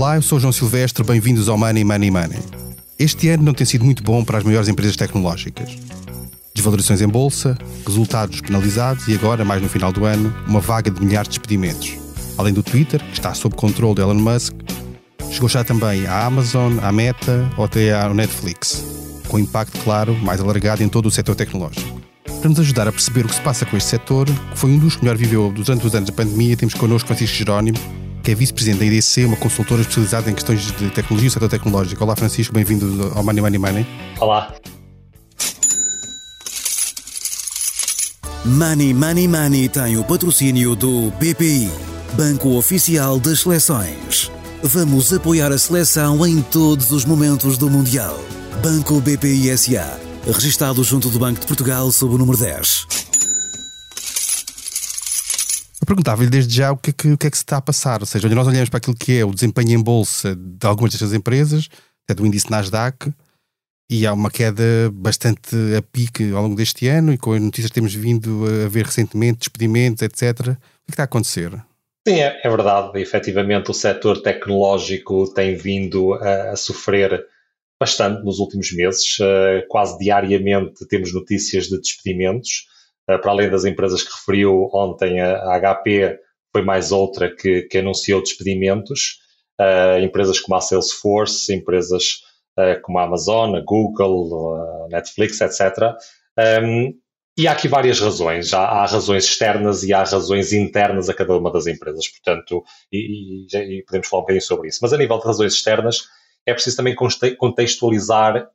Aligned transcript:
Olá, 0.00 0.16
eu 0.16 0.22
sou 0.22 0.40
João 0.40 0.50
Silvestre, 0.50 1.04
bem-vindos 1.04 1.46
ao 1.46 1.58
Money 1.58 1.84
Money 1.84 2.10
Money. 2.10 2.38
Este 2.98 3.28
ano 3.28 3.42
não 3.42 3.52
tem 3.52 3.66
sido 3.66 3.84
muito 3.84 4.02
bom 4.02 4.24
para 4.24 4.38
as 4.38 4.44
maiores 4.44 4.66
empresas 4.66 4.96
tecnológicas. 4.96 5.76
Desvalorizações 6.54 7.02
em 7.02 7.06
bolsa, 7.06 7.54
resultados 7.86 8.40
penalizados 8.40 9.06
e 9.08 9.14
agora, 9.14 9.44
mais 9.44 9.60
no 9.60 9.68
final 9.68 9.92
do 9.92 10.06
ano, 10.06 10.34
uma 10.48 10.58
vaga 10.58 10.90
de 10.90 11.04
milhares 11.04 11.28
de 11.28 11.38
despedimentos. 11.38 11.98
Além 12.38 12.54
do 12.54 12.62
Twitter, 12.62 12.98
que 12.98 13.12
está 13.12 13.34
sob 13.34 13.54
controle 13.54 13.94
de 13.94 14.00
Elon 14.00 14.14
Musk, 14.14 14.54
chegou 15.30 15.50
já 15.50 15.62
também 15.62 16.06
à 16.06 16.24
Amazon, 16.24 16.78
à 16.80 16.90
Meta 16.90 17.46
ou 17.58 17.66
até 17.66 17.92
à 17.92 18.08
Netflix, 18.08 18.82
com 19.28 19.38
impacto, 19.38 19.78
claro, 19.84 20.16
mais 20.16 20.40
alargado 20.40 20.82
em 20.82 20.88
todo 20.88 21.08
o 21.08 21.10
setor 21.10 21.34
tecnológico. 21.34 22.00
Para 22.40 22.48
nos 22.48 22.58
ajudar 22.60 22.88
a 22.88 22.92
perceber 22.92 23.26
o 23.26 23.28
que 23.28 23.34
se 23.34 23.42
passa 23.42 23.66
com 23.66 23.76
este 23.76 23.90
setor, 23.90 24.24
que 24.24 24.58
foi 24.58 24.70
um 24.70 24.78
dos 24.78 24.96
que 24.96 25.02
melhor 25.02 25.18
viveu 25.18 25.52
durante 25.54 25.86
os 25.86 25.94
anos 25.94 26.08
da 26.08 26.16
pandemia, 26.16 26.56
temos 26.56 26.72
connosco 26.72 27.06
Francisco 27.06 27.36
Jerónimo, 27.36 27.76
que 28.22 28.30
é 28.30 28.34
vice-presidente 28.34 28.80
da 28.80 28.86
IDC, 28.86 29.24
uma 29.24 29.36
consultora 29.36 29.80
especializada 29.80 30.30
em 30.30 30.34
questões 30.34 30.60
de 30.60 30.90
tecnologia 30.90 31.28
e 31.28 31.30
setor 31.30 31.48
tecnológico. 31.48 32.02
Olá, 32.04 32.14
Francisco, 32.14 32.54
bem-vindo 32.54 33.12
ao 33.14 33.22
Money 33.22 33.40
Money 33.42 33.58
Money. 33.58 33.86
Olá. 34.18 34.54
Money 38.44 38.94
Money 38.94 39.28
Money 39.28 39.68
tem 39.68 39.96
o 39.96 40.04
patrocínio 40.04 40.74
do 40.74 41.10
BPI, 41.18 41.70
Banco 42.14 42.56
Oficial 42.56 43.18
das 43.18 43.40
Seleções. 43.40 44.30
Vamos 44.62 45.12
apoiar 45.12 45.52
a 45.52 45.58
seleção 45.58 46.26
em 46.26 46.42
todos 46.42 46.90
os 46.90 47.04
momentos 47.04 47.56
do 47.56 47.70
Mundial. 47.70 48.18
Banco 48.62 49.00
BPI 49.00 49.56
SA, 49.56 49.98
registado 50.26 50.82
junto 50.84 51.08
do 51.08 51.18
Banco 51.18 51.40
de 51.40 51.46
Portugal 51.46 51.90
sob 51.90 52.14
o 52.14 52.18
número 52.18 52.38
10 52.38 53.09
perguntava-lhe 55.90 56.30
desde 56.30 56.54
já 56.54 56.70
o 56.70 56.76
que, 56.76 56.90
é 56.90 56.92
que, 56.92 57.08
o 57.08 57.18
que 57.18 57.26
é 57.26 57.30
que 57.30 57.36
se 57.36 57.42
está 57.42 57.56
a 57.56 57.60
passar. 57.60 58.00
Ou 58.00 58.06
seja, 58.06 58.28
nós 58.28 58.46
olhamos 58.46 58.68
para 58.68 58.78
aquilo 58.78 58.96
que 58.96 59.18
é 59.18 59.24
o 59.24 59.34
desempenho 59.34 59.72
em 59.72 59.82
bolsa 59.82 60.36
de 60.36 60.64
algumas 60.64 60.92
destas 60.92 61.12
empresas, 61.12 61.68
até 62.04 62.14
do 62.14 62.24
índice 62.24 62.48
Nasdaq, 62.48 63.12
e 63.90 64.06
há 64.06 64.12
uma 64.12 64.30
queda 64.30 64.62
bastante 64.92 65.56
a 65.76 65.82
pique 65.82 66.30
ao 66.32 66.44
longo 66.44 66.54
deste 66.54 66.86
ano, 66.86 67.12
e 67.12 67.18
com 67.18 67.32
as 67.32 67.40
notícias 67.40 67.70
que 67.70 67.74
temos 67.74 67.92
vindo 67.92 68.44
a 68.64 68.68
ver 68.68 68.86
recentemente, 68.86 69.40
despedimentos, 69.40 70.02
etc. 70.02 70.38
O 70.38 70.44
que, 70.44 70.50
é 70.50 70.54
que 70.54 70.92
está 70.92 71.02
a 71.02 71.06
acontecer? 71.06 71.50
Sim, 72.06 72.20
é, 72.20 72.40
é 72.44 72.48
verdade. 72.48 73.00
Efetivamente, 73.00 73.72
o 73.72 73.74
setor 73.74 74.22
tecnológico 74.22 75.34
tem 75.34 75.56
vindo 75.56 76.14
a, 76.14 76.52
a 76.52 76.56
sofrer 76.56 77.26
bastante 77.80 78.22
nos 78.24 78.38
últimos 78.38 78.70
meses. 78.72 79.18
Uh, 79.18 79.66
quase 79.68 79.98
diariamente 79.98 80.86
temos 80.86 81.12
notícias 81.12 81.66
de 81.66 81.80
despedimentos. 81.80 82.69
Eh, 83.10 83.18
para 83.18 83.32
além 83.32 83.50
das 83.50 83.64
empresas 83.64 84.02
que 84.02 84.12
referiu 84.12 84.70
ontem, 84.72 85.20
a 85.20 85.58
HP 85.58 86.18
foi 86.52 86.62
mais 86.62 86.92
outra 86.92 87.34
que, 87.34 87.62
que 87.62 87.78
anunciou 87.78 88.22
despedimentos. 88.22 89.18
Uh, 89.60 90.00
empresas 90.02 90.40
como 90.40 90.56
a 90.56 90.60
Salesforce, 90.60 91.54
empresas 91.54 92.22
uh, 92.58 92.80
como 92.82 92.98
a 92.98 93.04
Amazon, 93.04 93.54
a 93.56 93.60
Google, 93.60 94.54
a 94.54 94.88
Netflix, 94.88 95.38
etc. 95.40 95.94
Um, 96.38 96.42
ehm, 96.42 96.92
e 97.36 97.46
há 97.46 97.52
aqui 97.52 97.68
várias 97.68 98.00
razões. 98.00 98.54
Há, 98.54 98.64
há, 98.64 98.86
razões 98.86 99.24
externas 99.24 99.82
e 99.82 99.92
há 99.92 100.02
razões 100.02 100.54
internas 100.54 101.10
a 101.10 101.14
cada 101.14 101.36
uma 101.36 101.52
das 101.52 101.66
empresas, 101.66 102.08
portanto, 102.08 102.64
e, 102.90 103.46
e, 103.52 103.78
e 103.78 103.84
podemos 103.84 104.08
falar 104.08 104.20
um 104.20 104.22
bocadinho 104.22 104.42
sobre 104.42 104.68
isso. 104.68 104.78
Mas 104.80 104.94
a 104.94 104.96
nível 104.96 105.18
de 105.18 105.26
razões 105.26 105.52
externas, 105.52 106.04
é 106.46 106.54
preciso 106.54 106.78
também 106.78 106.94
contextualizar 107.36 108.48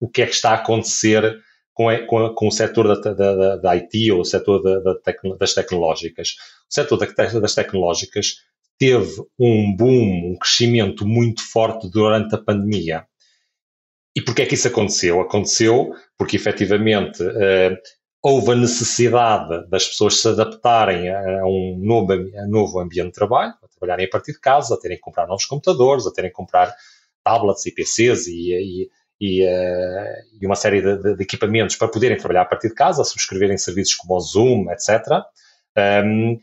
o 0.00 0.08
que 0.08 0.22
é 0.22 0.26
que 0.26 0.34
está 0.34 0.50
a 0.50 0.54
acontecer 0.54 1.40
com, 1.80 2.06
com, 2.06 2.34
com 2.34 2.48
o 2.48 2.52
setor 2.52 2.88
da, 2.88 3.12
da, 3.14 3.56
da, 3.56 3.70
IT 3.70 4.12
ou 4.12 4.20
o 4.20 4.24
setor 4.24 4.62
da, 4.82 4.94
tecno, 4.96 5.34
das 5.38 5.54
tecnológicas. 5.54 6.36
O 6.68 6.74
setor 6.74 6.98
das 6.98 7.54
tecnológicas 7.54 8.42
teve 8.78 9.22
um 9.38 9.74
boom, 9.74 10.32
um 10.32 10.36
crescimento 10.38 11.06
muito 11.06 11.42
forte 11.42 11.88
durante 11.88 12.34
a 12.34 12.38
pandemia. 12.38 13.06
E 14.14 14.20
porquê 14.20 14.42
é 14.42 14.46
que 14.46 14.54
isso 14.54 14.68
aconteceu? 14.68 15.22
Aconteceu 15.22 15.94
porque, 16.18 16.36
efetivamente, 16.36 17.22
eh, 17.22 17.78
houve 18.22 18.52
a 18.52 18.56
necessidade 18.56 19.66
das 19.70 19.86
pessoas 19.86 20.20
se 20.20 20.28
adaptarem 20.28 21.08
a 21.08 21.46
um 21.46 21.78
novo, 21.78 22.12
a 22.12 22.46
novo 22.46 22.78
ambiente 22.78 23.06
de 23.06 23.12
trabalho, 23.12 23.54
a 23.62 23.68
trabalharem 23.68 24.04
a 24.04 24.10
partir 24.10 24.32
de 24.32 24.40
casa, 24.40 24.74
a 24.74 24.78
terem 24.78 24.98
que 24.98 25.02
comprar 25.02 25.26
novos 25.26 25.46
computadores, 25.46 26.06
a 26.06 26.12
terem 26.12 26.30
que 26.30 26.36
comprar 26.36 26.74
tablets 27.24 27.64
e 27.64 27.72
PCs 27.72 28.26
e, 28.26 28.52
e, 28.52 28.90
e, 29.20 29.44
uh, 29.44 30.38
e 30.40 30.46
uma 30.46 30.56
série 30.56 30.80
de, 30.80 31.16
de, 31.16 31.22
equipamentos 31.22 31.76
para 31.76 31.88
poderem 31.88 32.16
trabalhar 32.16 32.42
a 32.42 32.46
partir 32.46 32.68
de 32.68 32.74
casa, 32.74 33.04
subscreverem 33.04 33.58
serviços 33.58 33.94
como 33.94 34.16
o 34.16 34.20
Zoom, 34.20 34.70
etc. 34.70 35.22
Um, 36.04 36.38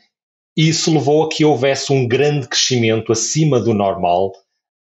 isso 0.55 0.93
levou 0.93 1.23
a 1.23 1.29
que 1.29 1.43
houvesse 1.43 1.91
um 1.91 2.07
grande 2.07 2.47
crescimento 2.47 3.11
acima 3.11 3.59
do 3.59 3.73
normal 3.73 4.33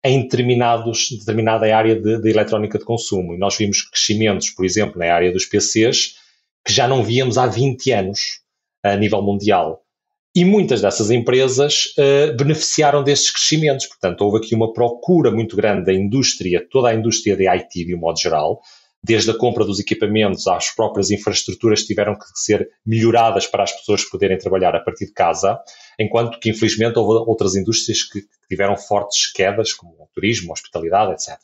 em 0.05 0.23
determinados, 0.23 1.09
determinada 1.11 1.75
área 1.75 1.99
de, 1.99 2.21
de 2.21 2.31
eletrónica 2.31 2.79
de 2.79 2.85
consumo. 2.85 3.35
E 3.35 3.39
nós 3.39 3.57
vimos 3.57 3.83
crescimentos, 3.83 4.51
por 4.51 4.65
exemplo, 4.65 4.99
na 4.99 5.13
área 5.13 5.33
dos 5.33 5.47
PCs, 5.47 6.17
que 6.65 6.73
já 6.73 6.87
não 6.87 7.03
víamos 7.03 7.39
há 7.39 7.47
20 7.47 7.91
anos 7.93 8.41
a 8.83 8.97
nível 8.97 9.23
mundial. 9.23 9.84
E 10.37 10.45
muitas 10.45 10.81
dessas 10.81 11.11
empresas 11.11 11.95
uh, 11.97 12.37
beneficiaram 12.37 13.05
destes 13.05 13.31
crescimentos. 13.31 13.87
Portanto, 13.87 14.23
houve 14.23 14.39
aqui 14.39 14.55
uma 14.55 14.73
procura 14.73 15.31
muito 15.31 15.55
grande 15.55 15.85
da 15.85 15.93
indústria, 15.93 16.67
toda 16.69 16.89
a 16.89 16.95
indústria 16.95 17.37
de 17.37 17.47
IT 17.47 17.85
de 17.85 17.95
um 17.95 18.01
modo 18.01 18.19
geral, 18.19 18.61
desde 19.01 19.31
a 19.31 19.35
compra 19.35 19.65
dos 19.65 19.79
equipamentos 19.79 20.49
às 20.49 20.71
próprias 20.71 21.11
infraestruturas 21.13 21.83
que 21.83 21.89
tiveram 21.89 22.19
que 22.19 22.25
ser 22.35 22.69
melhoradas 22.85 23.47
para 23.47 23.63
as 23.63 23.71
pessoas 23.71 24.03
poderem 24.05 24.37
trabalhar 24.37 24.75
a 24.75 24.81
partir 24.81 25.07
de 25.07 25.13
casa, 25.13 25.61
enquanto 26.01 26.41
que, 26.41 26.51
infelizmente, 26.51 26.99
houve 26.99 27.25
outras 27.29 27.55
indústrias 27.55 28.03
que 28.03 28.23
tiveram 28.49 28.77
fortes 28.77 29.31
quedas, 29.31 29.73
como 29.73 29.93
o 29.93 30.09
turismo, 30.13 30.51
a 30.51 30.55
hospitalidade, 30.55 31.13
etc. 31.13 31.39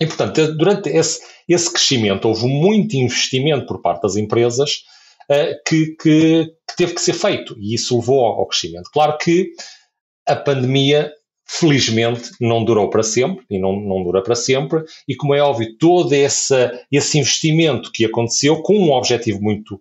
E, 0.00 0.06
portanto, 0.06 0.56
durante 0.56 0.88
esse, 0.88 1.20
esse 1.48 1.70
crescimento, 1.70 2.26
houve 2.26 2.46
muito 2.46 2.96
investimento 2.96 3.66
por 3.66 3.80
parte 3.80 4.02
das 4.02 4.16
empresas 4.16 4.82
que, 5.66 5.94
que, 5.96 6.44
que, 6.66 6.74
teve 6.76 6.94
que 6.94 7.00
ser 7.00 7.12
feito 7.12 7.56
e 7.58 7.74
isso 7.74 7.96
levou 7.98 8.24
ao, 8.24 8.40
ao 8.40 8.46
crescimento. 8.46 8.90
Claro 8.92 9.16
que 9.18 9.52
a 10.26 10.34
pandemia 10.34 11.12
felizmente 11.50 12.30
não 12.40 12.64
durou 12.64 12.88
para 12.88 13.02
sempre 13.02 13.44
e 13.50 13.58
não, 13.58 13.74
não 13.74 14.04
dura 14.04 14.22
para 14.22 14.36
sempre, 14.36 14.84
e 15.08 15.16
como 15.16 15.34
é 15.34 15.40
óbvio, 15.40 15.76
todo 15.78 16.12
esse, 16.12 16.54
esse 16.92 17.18
investimento 17.18 17.90
que 17.90 18.04
aconteceu 18.04 18.62
com 18.62 18.78
um 18.78 18.92
objetivo 18.92 19.42
muito, 19.42 19.80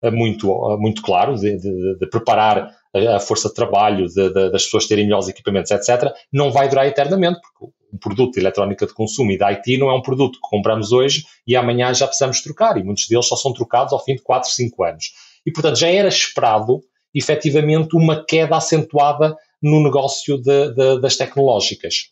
eh, 0.00 0.12
muito, 0.12 0.48
eh, 0.48 0.76
muito 0.76 1.02
claro 1.02 1.34
de, 1.34 1.56
de, 1.58 1.98
de 1.98 2.08
preparar 2.08 2.72
a 2.94 3.18
força 3.18 3.48
de 3.48 3.54
trabalho, 3.54 4.06
de, 4.06 4.32
das 4.32 4.64
pessoas 4.64 4.86
terem 4.86 5.04
melhores 5.04 5.28
equipamentos, 5.28 5.72
etc., 5.72 6.12
não 6.32 6.52
vai 6.52 6.68
durar 6.68 6.86
eternamente, 6.86 7.40
porque 7.40 7.74
um 7.92 7.98
produto 7.98 8.34
de 8.34 8.40
eletrónica 8.40 8.86
de 8.86 8.92
consumo 8.92 9.32
e 9.32 9.38
da 9.38 9.48
IT 9.48 9.78
não 9.78 9.90
é 9.90 9.94
um 9.94 10.02
produto 10.02 10.40
que 10.40 10.48
compramos 10.48 10.92
hoje 10.92 11.24
e 11.46 11.56
amanhã 11.56 11.92
já 11.94 12.06
precisamos 12.06 12.40
trocar, 12.42 12.76
e 12.76 12.82
muitos 12.82 13.08
deles 13.08 13.26
só 13.26 13.36
são 13.36 13.52
trocados 13.52 13.92
ao 13.92 14.02
fim 14.04 14.14
de 14.14 14.22
4, 14.22 14.50
5 14.50 14.84
anos. 14.84 15.12
E, 15.46 15.52
portanto, 15.52 15.76
já 15.76 15.88
era 15.88 16.08
esperado, 16.08 16.80
efetivamente, 17.14 17.96
uma 17.96 18.24
queda 18.24 18.56
acentuada 18.56 19.36
no 19.62 19.82
negócio 19.82 20.36
de, 20.38 20.74
de, 20.74 21.00
das 21.00 21.16
tecnológicas, 21.16 22.10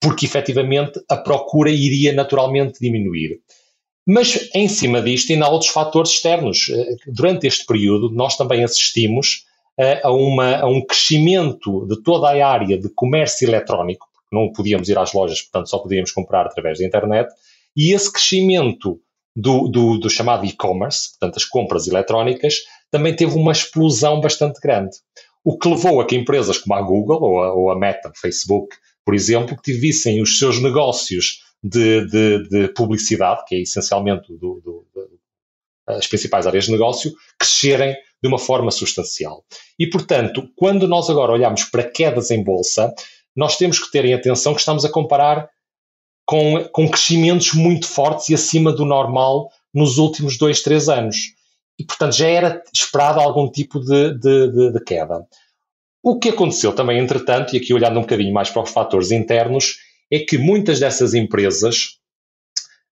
porque, 0.00 0.26
efetivamente, 0.26 1.00
a 1.08 1.16
procura 1.16 1.70
iria 1.70 2.12
naturalmente 2.12 2.80
diminuir. 2.80 3.38
Mas, 4.06 4.50
em 4.52 4.68
cima 4.68 5.00
disto, 5.00 5.32
ainda 5.32 5.46
há 5.46 5.48
outros 5.48 5.70
fatores 5.70 6.10
externos. 6.10 6.66
Durante 7.06 7.46
este 7.46 7.64
período, 7.64 8.10
nós 8.10 8.36
também 8.36 8.64
assistimos 8.64 9.44
eh, 9.78 10.00
a, 10.02 10.10
uma, 10.10 10.56
a 10.56 10.66
um 10.66 10.84
crescimento 10.84 11.86
de 11.86 12.02
toda 12.02 12.28
a 12.28 12.46
área 12.46 12.76
de 12.76 12.88
comércio 12.90 13.48
eletrónico, 13.48 14.06
não 14.32 14.52
podíamos 14.52 14.88
ir 14.88 14.98
às 14.98 15.12
lojas, 15.12 15.42
portanto 15.42 15.68
só 15.68 15.78
podíamos 15.78 16.12
comprar 16.12 16.46
através 16.46 16.78
da 16.78 16.84
internet, 16.84 17.32
e 17.76 17.92
esse 17.92 18.12
crescimento 18.12 19.00
do, 19.34 19.68
do, 19.68 19.98
do 19.98 20.10
chamado 20.10 20.44
e-commerce, 20.44 21.10
portanto 21.10 21.36
as 21.36 21.44
compras 21.44 21.86
eletrónicas, 21.88 22.56
também 22.90 23.14
teve 23.16 23.34
uma 23.34 23.52
explosão 23.52 24.20
bastante 24.20 24.60
grande. 24.60 24.96
O 25.44 25.58
que 25.58 25.68
levou 25.68 26.00
a 26.00 26.06
que 26.06 26.16
empresas 26.16 26.58
como 26.58 26.74
a 26.74 26.82
Google 26.82 27.20
ou 27.22 27.42
a, 27.42 27.54
ou 27.54 27.70
a 27.70 27.78
Meta, 27.78 28.12
Facebook, 28.14 28.76
por 29.04 29.14
exemplo, 29.14 29.56
que 29.56 29.72
tivessem 29.72 30.20
os 30.22 30.38
seus 30.38 30.62
negócios 30.62 31.40
de, 31.62 32.06
de, 32.06 32.48
de 32.48 32.68
publicidade, 32.68 33.42
que 33.46 33.54
é 33.56 33.60
essencialmente 33.60 34.32
do, 34.32 34.60
do, 34.60 34.86
as 35.86 36.06
principais 36.06 36.46
áreas 36.46 36.66
de 36.66 36.72
negócio, 36.72 37.12
crescerem 37.38 37.96
de 38.22 38.28
uma 38.28 38.38
forma 38.38 38.70
substancial. 38.70 39.44
E, 39.78 39.88
portanto, 39.88 40.48
quando 40.56 40.86
nós 40.86 41.10
agora 41.10 41.32
olhamos 41.32 41.64
para 41.64 41.82
quedas 41.82 42.30
em 42.30 42.42
bolsa, 42.42 42.92
nós 43.34 43.56
temos 43.56 43.78
que 43.78 43.90
ter 43.90 44.04
em 44.04 44.14
atenção 44.14 44.54
que 44.54 44.60
estamos 44.60 44.84
a 44.84 44.90
comparar 44.90 45.48
com, 46.26 46.64
com 46.72 46.88
crescimentos 46.88 47.52
muito 47.52 47.86
fortes 47.86 48.28
e 48.28 48.34
acima 48.34 48.72
do 48.72 48.84
normal 48.84 49.50
nos 49.74 49.98
últimos 49.98 50.38
dois, 50.38 50.62
três 50.62 50.88
anos. 50.88 51.16
E, 51.78 51.84
portanto, 51.84 52.14
já 52.14 52.28
era 52.28 52.62
esperado 52.72 53.20
algum 53.20 53.50
tipo 53.50 53.80
de, 53.80 54.18
de, 54.18 54.52
de, 54.52 54.72
de 54.72 54.84
queda. 54.84 55.26
O 56.02 56.18
que 56.18 56.28
aconteceu 56.28 56.74
também, 56.74 56.98
entretanto, 56.98 57.54
e 57.54 57.58
aqui 57.58 57.72
olhando 57.72 57.98
um 57.98 58.02
bocadinho 58.02 58.34
mais 58.34 58.50
para 58.50 58.62
os 58.62 58.70
fatores 58.70 59.10
internos, 59.10 59.76
é 60.10 60.18
que 60.18 60.36
muitas 60.36 60.78
dessas 60.80 61.14
empresas 61.14 61.98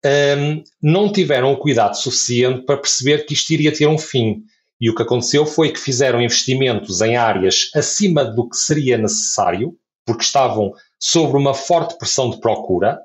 um, 0.05 0.63
não 0.81 1.11
tiveram 1.11 1.53
o 1.53 1.57
cuidado 1.57 1.95
suficiente 1.95 2.65
para 2.65 2.77
perceber 2.77 3.25
que 3.25 3.33
isto 3.33 3.51
iria 3.51 3.71
ter 3.71 3.87
um 3.87 3.97
fim. 3.97 4.43
E 4.79 4.89
o 4.89 4.95
que 4.95 5.03
aconteceu 5.03 5.45
foi 5.45 5.71
que 5.71 5.79
fizeram 5.79 6.21
investimentos 6.21 7.01
em 7.01 7.15
áreas 7.15 7.69
acima 7.75 8.25
do 8.25 8.49
que 8.49 8.57
seria 8.57 8.97
necessário, 8.97 9.77
porque 10.05 10.23
estavam 10.23 10.71
sobre 10.99 11.37
uma 11.37 11.53
forte 11.53 11.97
pressão 11.97 12.29
de 12.29 12.39
procura, 12.39 12.99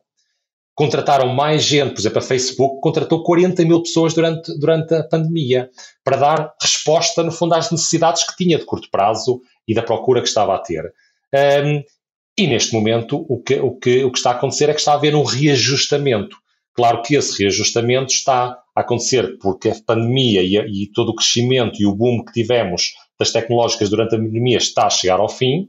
contrataram 0.74 1.34
mais 1.34 1.64
gente, 1.64 1.94
por 1.94 2.00
exemplo, 2.00 2.18
a 2.18 2.22
Facebook 2.22 2.80
contratou 2.80 3.24
40 3.24 3.64
mil 3.64 3.82
pessoas 3.82 4.14
durante, 4.14 4.56
durante 4.60 4.94
a 4.94 5.02
pandemia 5.02 5.68
para 6.04 6.16
dar 6.16 6.54
resposta, 6.62 7.22
no 7.22 7.32
fundo, 7.32 7.54
às 7.54 7.70
necessidades 7.70 8.24
que 8.24 8.36
tinha 8.36 8.56
de 8.56 8.64
curto 8.64 8.88
prazo 8.88 9.40
e 9.66 9.74
da 9.74 9.82
procura 9.82 10.22
que 10.22 10.28
estava 10.28 10.54
a 10.54 10.58
ter. 10.58 10.84
Um, 11.34 11.82
e 12.38 12.46
neste 12.46 12.72
momento 12.72 13.26
o 13.28 13.42
que, 13.42 13.58
o, 13.58 13.74
que, 13.74 14.04
o 14.04 14.12
que 14.12 14.18
está 14.18 14.30
a 14.30 14.34
acontecer 14.34 14.70
é 14.70 14.72
que 14.72 14.78
está 14.78 14.92
a 14.92 14.94
haver 14.94 15.16
um 15.16 15.24
reajustamento. 15.24 16.36
Claro 16.72 17.02
que 17.02 17.16
esse 17.16 17.42
reajustamento 17.42 18.12
está 18.12 18.56
a 18.72 18.80
acontecer 18.80 19.36
porque 19.40 19.70
a 19.70 19.74
pandemia 19.84 20.42
e, 20.42 20.84
e 20.84 20.92
todo 20.92 21.08
o 21.08 21.16
crescimento 21.16 21.82
e 21.82 21.86
o 21.86 21.94
boom 21.96 22.24
que 22.24 22.32
tivemos 22.32 22.92
das 23.18 23.32
tecnológicas 23.32 23.90
durante 23.90 24.14
a 24.14 24.18
pandemia 24.18 24.58
está 24.58 24.86
a 24.86 24.90
chegar 24.90 25.18
ao 25.18 25.28
fim, 25.28 25.68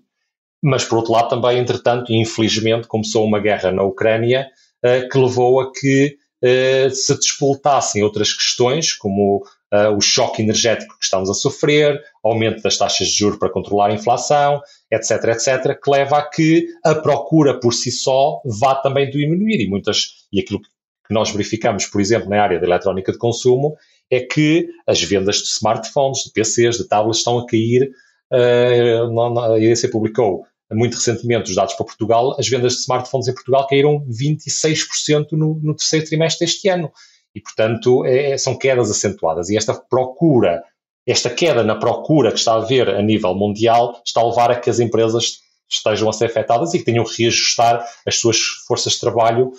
mas 0.62 0.84
por 0.84 0.98
outro 0.98 1.14
lado 1.14 1.30
também, 1.30 1.58
entretanto, 1.58 2.12
infelizmente, 2.12 2.88
começou 2.88 3.26
uma 3.26 3.40
guerra 3.40 3.72
na 3.72 3.84
Ucrânia 3.84 4.50
uh, 4.86 5.08
que 5.10 5.18
levou 5.18 5.62
a 5.62 5.72
que 5.72 6.18
uh, 6.44 6.90
se 6.90 7.16
despoltassem 7.16 8.04
outras 8.04 8.34
questões, 8.34 8.94
como 8.94 9.44
uh, 9.74 9.96
o 9.96 10.02
choque 10.02 10.42
energético 10.42 10.98
que 10.98 11.06
estamos 11.06 11.30
a 11.30 11.34
sofrer, 11.34 12.02
aumento 12.24 12.62
das 12.62 12.78
taxas 12.78 13.08
de 13.08 13.14
juros 13.18 13.40
para 13.40 13.50
controlar 13.50 13.90
a 13.90 13.94
inflação, 13.94 14.62
etc., 14.92 15.12
etc., 15.30 15.80
que 15.82 15.90
leva 15.90 16.18
a 16.18 16.30
que 16.30 16.68
a 16.84 16.96
procura 16.96 17.60
por 17.60 17.74
si 17.74 17.92
só 17.92 18.42
vá 18.46 18.76
também 18.76 19.10
diminuir. 19.10 19.62
E 19.62 19.70
muitas, 19.70 20.28
e 20.32 20.40
aquilo 20.40 20.60
que 20.60 21.14
nós 21.14 21.32
verificamos, 21.32 21.86
por 21.88 22.02
exemplo, 22.02 22.30
na 22.30 22.42
área 22.42 22.60
da 22.60 22.68
eletrónica 22.68 23.12
de 23.12 23.18
consumo, 23.18 23.76
é 24.12 24.20
que 24.22 24.68
as 24.88 25.02
vendas 25.02 25.38
de 25.38 25.48
smartphones, 25.48 26.24
de 26.24 26.32
PCs, 26.32 26.78
de 26.78 26.88
tablets 26.88 27.20
estão 27.20 27.40
a 27.40 27.46
cair. 27.46 27.92
Uh, 28.32 29.40
a 29.40 29.58
IDC 29.58 29.88
publicou 29.90 30.46
muito 30.76 30.96
recentemente 30.96 31.50
os 31.50 31.56
dados 31.56 31.74
para 31.74 31.86
Portugal, 31.86 32.36
as 32.40 32.48
vendas 32.48 32.74
de 32.74 32.80
smartphones 32.80 33.28
em 33.28 33.34
Portugal 33.34 33.68
caíram 33.68 34.06
26% 34.08 35.32
no, 35.32 35.60
no 35.62 35.76
terceiro 35.76 36.06
trimestre 36.06 36.46
deste 36.46 36.70
ano. 36.70 36.92
E, 37.34 37.42
portanto, 37.42 38.06
é, 38.06 38.38
são 38.38 38.58
quedas 38.58 38.90
acentuadas. 38.90 39.50
E 39.50 39.58
esta 39.58 39.74
procura, 39.74 40.64
esta 41.08 41.30
queda 41.30 41.64
na 41.64 41.76
procura 41.76 42.32
que 42.32 42.40
está 42.40 42.54
a 42.54 42.58
haver 42.58 42.90
a 42.90 43.02
nível 43.02 43.36
mundial, 43.36 44.02
está 44.06 44.22
a 44.22 44.28
levar 44.28 44.52
a 44.52 44.60
que 44.60 44.70
as 44.70 44.80
empresas 44.80 45.40
estejam 45.70 46.10
a 46.10 46.14
ser 46.14 46.26
afetadas 46.26 46.74
e 46.74 46.80
que 46.80 46.86
tenham 46.86 47.04
que 47.04 47.24
reajustar 47.24 47.86
as 48.06 48.16
suas 48.16 48.38
forças 48.68 48.94
de 48.94 49.00
trabalho 49.00 49.52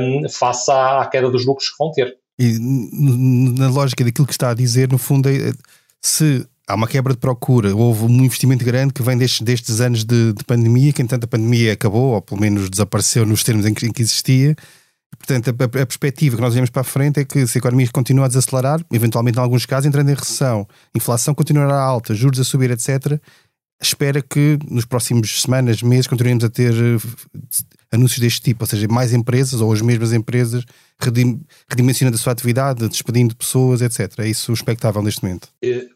um, 0.00 0.28
face 0.28 0.70
à, 0.70 1.02
à 1.02 1.06
queda 1.06 1.30
dos 1.30 1.44
lucros 1.44 1.70
que 1.70 1.76
vão 1.78 1.92
ter. 1.92 2.16
E 2.38 2.58
na 2.58 3.68
lógica 3.68 4.04
daquilo 4.04 4.26
que 4.26 4.32
está 4.32 4.50
a 4.50 4.54
dizer, 4.54 4.90
no 4.90 4.98
fundo, 4.98 5.28
é, 5.28 5.52
se 6.00 6.46
há 6.66 6.74
uma 6.74 6.86
quebra 6.86 7.12
de 7.12 7.18
procura, 7.18 7.74
houve 7.74 8.04
um 8.04 8.24
investimento 8.24 8.64
grande 8.64 8.92
que 8.92 9.02
vem 9.02 9.16
destes, 9.16 9.40
destes 9.40 9.80
anos 9.80 10.04
de, 10.04 10.32
de 10.32 10.44
pandemia, 10.44 10.92
que 10.92 11.02
entanto 11.02 11.24
a 11.24 11.28
pandemia 11.28 11.72
acabou, 11.72 12.14
ou 12.14 12.22
pelo 12.22 12.40
menos 12.40 12.70
desapareceu 12.70 13.26
nos 13.26 13.42
termos 13.42 13.66
em 13.66 13.74
que, 13.74 13.86
em 13.86 13.92
que 13.92 14.02
existia. 14.02 14.54
Portanto, 15.18 15.48
a, 15.48 15.64
a, 15.64 15.86
perspectiva 15.86 16.36
que 16.36 16.42
nós 16.42 16.54
vemos 16.54 16.70
para 16.70 16.80
a 16.80 16.84
frente 16.84 17.20
é 17.20 17.24
que 17.24 17.46
se 17.46 17.58
a 17.58 17.60
economia 17.60 17.88
continua 17.92 18.24
a 18.24 18.28
desacelerar, 18.28 18.84
eventualmente 18.92 19.38
em 19.38 19.40
alguns 19.40 19.66
casos 19.66 19.86
entrando 19.86 20.10
em 20.10 20.14
recessão, 20.14 20.66
inflação 20.94 21.34
continuará 21.34 21.80
alta, 21.80 22.14
juros 22.14 22.40
a 22.40 22.44
subir, 22.44 22.70
etc., 22.70 23.20
espera 23.80 24.22
que 24.22 24.58
nos 24.70 24.84
próximos 24.84 25.42
semanas, 25.42 25.82
meses, 25.82 26.06
continuemos 26.06 26.44
a 26.44 26.48
ter 26.48 26.72
anúncios 27.90 28.20
deste 28.20 28.40
tipo, 28.40 28.62
ou 28.62 28.66
seja, 28.68 28.86
mais 28.88 29.12
empresas 29.12 29.60
ou 29.60 29.72
as 29.72 29.82
mesmas 29.82 30.12
empresas 30.12 30.64
redim 31.00 31.40
redimensionando 31.68 32.16
a 32.16 32.18
sua 32.18 32.32
atividade, 32.32 32.88
despedindo 32.88 33.36
pessoas, 33.36 33.82
etc. 33.82 34.20
É 34.20 34.28
isso 34.28 34.52
o 34.52 34.54
expectável 34.54 35.02
neste 35.02 35.22
momento? 35.24 35.48
É, 35.62 35.86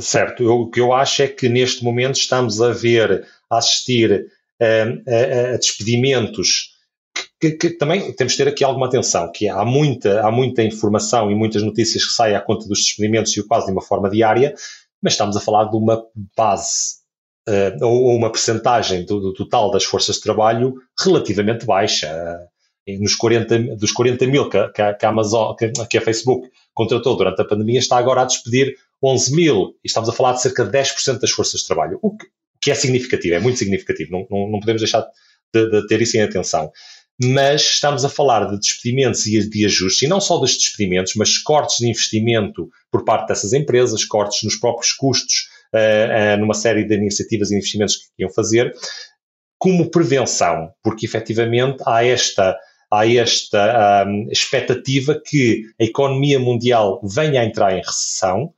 certo, 0.00 0.42
eu, 0.42 0.60
o 0.60 0.70
que 0.70 0.80
eu 0.80 0.92
acho 0.92 1.22
é 1.22 1.28
que 1.28 1.48
neste 1.48 1.84
momento 1.84 2.16
estamos 2.16 2.60
a 2.60 2.70
ver, 2.70 3.26
a 3.50 3.58
assistir 3.58 4.26
a, 4.60 4.64
a, 5.10 5.54
a 5.54 5.56
despedimentos 5.56 6.74
que, 7.40 7.52
que, 7.52 7.70
também 7.70 8.12
temos 8.12 8.32
de 8.32 8.38
ter 8.38 8.48
aqui 8.48 8.64
alguma 8.64 8.86
atenção, 8.86 9.30
que 9.30 9.48
há 9.48 9.64
muita, 9.64 10.26
há 10.26 10.30
muita 10.30 10.62
informação 10.62 11.30
e 11.30 11.34
muitas 11.34 11.62
notícias 11.62 12.04
que 12.04 12.12
saem 12.12 12.34
à 12.34 12.40
conta 12.40 12.66
dos 12.66 12.80
despedimentos 12.80 13.36
e 13.36 13.46
quase 13.46 13.66
de 13.66 13.72
uma 13.72 13.82
forma 13.82 14.08
diária, 14.08 14.54
mas 15.02 15.12
estamos 15.12 15.36
a 15.36 15.40
falar 15.40 15.64
de 15.64 15.76
uma 15.76 16.02
base 16.36 16.94
uh, 17.48 17.84
ou 17.84 18.16
uma 18.16 18.30
percentagem 18.30 19.04
do, 19.04 19.20
do, 19.20 19.34
total 19.34 19.70
das 19.70 19.84
forças 19.84 20.16
de 20.16 20.22
trabalho 20.22 20.74
relativamente 20.98 21.66
baixa. 21.66 22.08
Uh, 22.10 22.54
nos 23.00 23.14
40, 23.14 23.76
dos 23.76 23.92
40 23.92 24.26
mil 24.26 24.48
que, 24.50 24.68
que, 24.68 24.82
a, 24.82 24.96
Amazon, 25.08 25.54
que, 25.56 25.72
que, 25.88 25.96
a 25.96 26.02
Facebook 26.02 26.50
contratou 26.74 27.16
durante 27.16 27.40
a 27.40 27.44
pandemia, 27.44 27.78
está 27.78 27.96
agora 27.96 28.20
a 28.20 28.26
despedir 28.26 28.76
11 29.04 29.34
mil, 29.34 29.76
e 29.84 29.86
estamos 29.86 30.08
a 30.08 30.12
falar 30.12 30.32
de 30.32 30.42
cerca 30.42 30.64
de 30.64 30.70
10% 30.70 31.18
das 31.18 31.30
forças 31.30 31.60
de 31.60 31.66
trabalho, 31.66 31.98
o 32.02 32.16
que, 32.16 32.26
que, 32.60 32.70
é 32.70 32.74
significativo, 32.74 33.34
é 33.34 33.40
muito 33.40 33.58
significativo, 33.58 34.12
não, 34.12 34.26
não, 34.30 34.50
não 34.52 34.60
podemos 34.60 34.80
deixar 34.80 35.06
de, 35.52 35.70
de, 35.70 35.86
ter 35.86 36.00
isso 36.00 36.16
em 36.16 36.22
atenção. 36.22 36.70
Mas 37.22 37.62
estamos 37.62 38.04
a 38.04 38.08
falar 38.08 38.46
de 38.50 38.58
despedimentos 38.58 39.26
e 39.26 39.48
de 39.48 39.64
ajustes, 39.66 40.02
e 40.02 40.08
não 40.08 40.20
só 40.20 40.38
dos 40.38 40.56
despedimentos, 40.56 41.14
mas 41.14 41.38
cortes 41.38 41.78
de 41.78 41.88
investimento 41.88 42.68
por 42.90 43.04
parte 43.04 43.28
dessas 43.28 43.52
empresas, 43.52 44.04
cortes 44.04 44.42
nos 44.42 44.56
próprios 44.56 44.92
custos 44.92 45.48
uh, 45.72 46.36
uh, 46.36 46.40
numa 46.40 46.54
série 46.54 46.84
de 46.84 46.94
iniciativas 46.94 47.50
e 47.50 47.56
investimentos 47.56 47.96
que 47.96 48.04
iam 48.18 48.30
fazer, 48.30 48.74
como 49.58 49.90
prevenção, 49.90 50.72
porque 50.82 51.06
efetivamente 51.06 51.82
há 51.86 52.04
esta, 52.04 52.54
há 52.90 53.06
esta 53.06 54.04
um, 54.06 54.28
expectativa 54.30 55.20
que 55.24 55.62
a 55.80 55.84
economia 55.84 56.38
mundial 56.38 57.00
venha 57.02 57.40
a 57.40 57.44
entrar 57.44 57.72
em 57.72 57.80
recessão, 57.80 58.52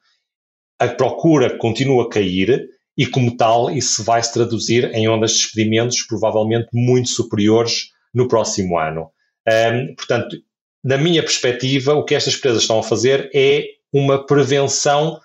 a 0.78 0.88
procura 0.88 1.56
continua 1.58 2.04
a 2.04 2.08
cair 2.08 2.68
e, 2.96 3.06
como 3.06 3.36
tal, 3.36 3.70
isso 3.70 4.02
vai 4.02 4.22
se 4.22 4.32
traduzir 4.32 4.90
em 4.94 5.08
ondas 5.08 5.32
de 5.32 5.38
despedimentos 5.42 6.02
provavelmente 6.02 6.68
muito 6.72 7.08
superiores 7.08 7.90
no 8.14 8.26
próximo 8.26 8.78
ano. 8.78 9.10
Um, 9.46 9.94
portanto, 9.94 10.36
na 10.82 10.96
minha 10.96 11.22
perspectiva, 11.22 11.94
o 11.94 12.04
que 12.04 12.14
estas 12.14 12.36
empresas 12.36 12.62
estão 12.62 12.78
a 12.78 12.82
fazer 12.82 13.30
é 13.34 13.64
uma 13.92 14.24
prevenção 14.24 15.20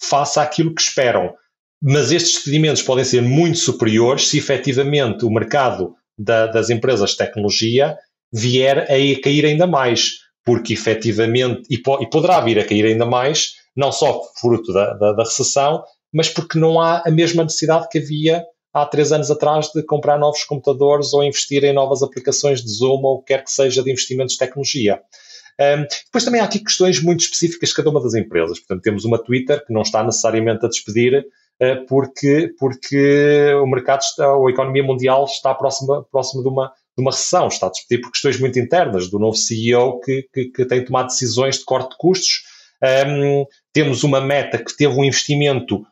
face 0.00 0.38
àquilo 0.38 0.74
que 0.74 0.82
esperam. 0.82 1.34
Mas 1.80 2.10
estes 2.10 2.34
despedimentos 2.34 2.82
podem 2.82 3.04
ser 3.04 3.22
muito 3.22 3.58
superiores 3.58 4.28
se 4.28 4.38
efetivamente 4.38 5.24
o 5.24 5.30
mercado 5.30 5.94
da, 6.18 6.46
das 6.46 6.70
empresas 6.70 7.10
de 7.10 7.16
tecnologia 7.16 7.96
vier 8.32 8.78
a 8.90 9.20
cair 9.20 9.44
ainda 9.44 9.66
mais, 9.66 10.20
porque 10.44 10.72
efetivamente, 10.72 11.62
e, 11.68 11.78
po, 11.78 12.00
e, 12.02 12.08
poderá 12.08 12.40
vir 12.40 12.58
a 12.58 12.64
cair 12.64 12.86
ainda 12.86 13.04
mais, 13.04 13.54
não 13.76 13.90
só 13.90 14.22
fruto 14.40 14.72
da, 14.72 14.94
da, 14.94 15.12
da, 15.12 15.22
recessão, 15.22 15.82
mas 16.12 16.28
porque 16.28 16.58
não 16.58 16.80
há 16.80 17.02
a 17.06 17.10
mesma 17.10 17.42
necessidade 17.42 17.88
que 17.88 17.98
havia 17.98 18.44
há 18.72 18.86
três 18.86 19.12
anos 19.12 19.30
atrás 19.30 19.70
de 19.74 19.82
comprar 19.82 20.18
novos 20.18 20.44
computadores 20.44 21.12
ou 21.12 21.22
investir 21.22 21.64
em 21.64 21.72
novas 21.72 22.02
aplicações 22.02 22.62
de 22.62 22.70
Zoom 22.70 23.02
ou 23.02 23.22
quer 23.22 23.44
que 23.44 23.50
seja 23.50 23.82
de 23.82 23.90
investimentos 23.90 24.34
de 24.34 24.38
tecnologia. 24.38 25.00
Um, 25.60 25.82
depois 26.06 26.24
também 26.24 26.40
há 26.40 26.44
aqui 26.44 26.58
questões 26.58 27.02
muito 27.02 27.20
específicas 27.20 27.68
de 27.68 27.74
cada 27.74 27.90
uma 27.90 28.02
das 28.02 28.14
empresas. 28.14 28.58
Portanto, 28.58 28.82
temos 28.82 29.04
uma 29.04 29.22
Twitter 29.22 29.64
que 29.64 29.72
não 29.72 29.82
está 29.82 30.02
necessariamente 30.02 30.64
a 30.64 30.68
despedir 30.68 31.18
uh, 31.18 31.86
porque, 31.86 32.54
porque 32.58 33.52
o 33.62 33.66
mercado 33.66 34.00
está, 34.00 34.34
ou 34.34 34.48
a 34.48 34.50
economia 34.50 34.82
mundial 34.82 35.24
está 35.24 35.54
próxima, 35.54 36.04
próxima 36.10 36.42
de, 36.42 36.48
uma, 36.48 36.72
de 36.96 37.02
uma 37.02 37.10
recessão, 37.10 37.48
está 37.48 37.66
a 37.66 37.70
despedir 37.70 38.00
por 38.02 38.10
questões 38.10 38.40
muito 38.40 38.58
internas 38.58 39.08
do 39.08 39.18
novo 39.18 39.36
CEO 39.36 40.00
que, 40.00 40.26
que, 40.32 40.46
que 40.46 40.64
tem 40.64 40.84
tomado 40.84 41.08
decisões 41.08 41.58
de 41.58 41.64
corte 41.64 41.90
de 41.90 41.96
custos. 41.98 42.44
Um, 42.82 43.44
temos 43.72 44.02
uma 44.02 44.20
meta 44.20 44.58
que 44.58 44.76
teve 44.76 44.94
um 44.94 45.04
investimento 45.04 45.84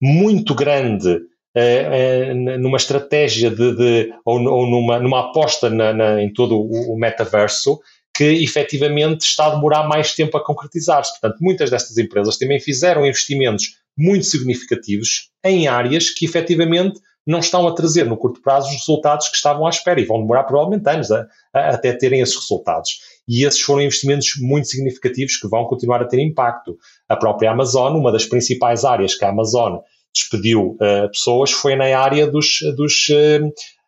muito 0.00 0.54
grande 0.54 1.08
uh, 1.08 2.30
uh, 2.30 2.58
numa 2.58 2.76
estratégia 2.76 3.50
de, 3.50 3.74
de 3.74 4.14
ou, 4.24 4.40
ou, 4.42 4.66
numa, 4.66 5.00
numa 5.00 5.30
aposta 5.30 5.68
na, 5.68 5.92
na, 5.92 6.22
em 6.22 6.32
todo 6.32 6.56
o, 6.56 6.94
o 6.94 6.98
metaverso 6.98 7.80
que 8.16 8.24
efetivamente 8.24 9.22
está 9.22 9.46
a 9.46 9.54
demorar 9.54 9.86
mais 9.86 10.14
tempo 10.14 10.36
a 10.38 10.44
concretizar-se. 10.44 11.12
Portanto, 11.20 11.38
muitas 11.40 11.70
destas 11.70 11.98
empresas 11.98 12.38
também 12.38 12.58
fizeram 12.58 13.04
investimentos 13.04 13.76
muito 13.96 14.24
significativos 14.24 15.30
em 15.44 15.68
áreas 15.68 16.10
que 16.10 16.24
efetivamente 16.24 16.98
não 17.26 17.40
estão 17.40 17.66
a 17.66 17.74
trazer 17.74 18.04
no 18.06 18.16
curto 18.16 18.40
prazo 18.40 18.68
os 18.68 18.76
resultados 18.76 19.28
que 19.28 19.36
estavam 19.36 19.66
à 19.66 19.70
espera 19.70 20.00
e 20.00 20.04
vão 20.04 20.20
demorar 20.20 20.44
provavelmente 20.44 20.88
anos 20.88 21.10
a, 21.10 21.26
a, 21.52 21.70
até 21.70 21.92
terem 21.92 22.20
esses 22.20 22.36
resultados. 22.36 23.00
E 23.28 23.44
esses 23.44 23.60
foram 23.60 23.82
investimentos 23.82 24.34
muito 24.38 24.68
significativos 24.68 25.36
que 25.36 25.48
vão 25.48 25.64
continuar 25.64 26.02
a 26.02 26.06
ter 26.06 26.20
impacto. 26.20 26.76
A 27.08 27.16
própria 27.16 27.50
Amazon, 27.50 27.96
uma 27.96 28.12
das 28.12 28.26
principais 28.26 28.84
áreas 28.84 29.14
que 29.14 29.24
a 29.24 29.30
Amazon 29.30 29.78
despediu 30.14 30.76
uh, 30.80 31.10
pessoas 31.10 31.50
foi 31.50 31.76
na 31.76 31.98
área 31.98 32.26
dos, 32.26 32.60
dos 32.76 33.08
uh, 33.08 33.46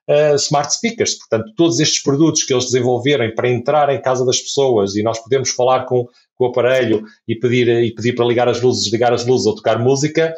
uh, 0.08 0.34
smart 0.36 0.72
speakers. 0.72 1.14
Portanto, 1.14 1.52
todos 1.56 1.80
estes 1.80 2.02
produtos 2.02 2.44
que 2.44 2.52
eles 2.52 2.66
desenvolverem 2.66 3.34
para 3.34 3.48
entrar 3.48 3.88
em 3.90 4.00
casa 4.00 4.24
das 4.26 4.40
pessoas 4.40 4.96
e 4.96 5.02
nós 5.02 5.18
podemos 5.18 5.50
falar 5.50 5.86
com, 5.86 6.06
com 6.34 6.44
o 6.44 6.48
aparelho 6.48 7.04
e 7.26 7.34
pedir, 7.34 7.68
e 7.68 7.94
pedir 7.94 8.14
para 8.14 8.26
ligar 8.26 8.48
as 8.48 8.60
luzes, 8.60 8.92
ligar 8.92 9.12
as 9.12 9.24
luzes 9.24 9.46
ou 9.46 9.54
tocar 9.54 9.78
música, 9.78 10.34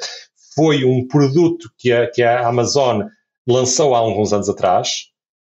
foi 0.55 0.85
um 0.85 1.07
produto 1.07 1.71
que 1.79 1.93
a, 1.93 2.11
que 2.11 2.23
a 2.23 2.47
Amazon 2.47 3.03
lançou 3.47 3.95
há 3.95 3.99
alguns 3.99 4.33
anos 4.33 4.49
atrás, 4.49 5.07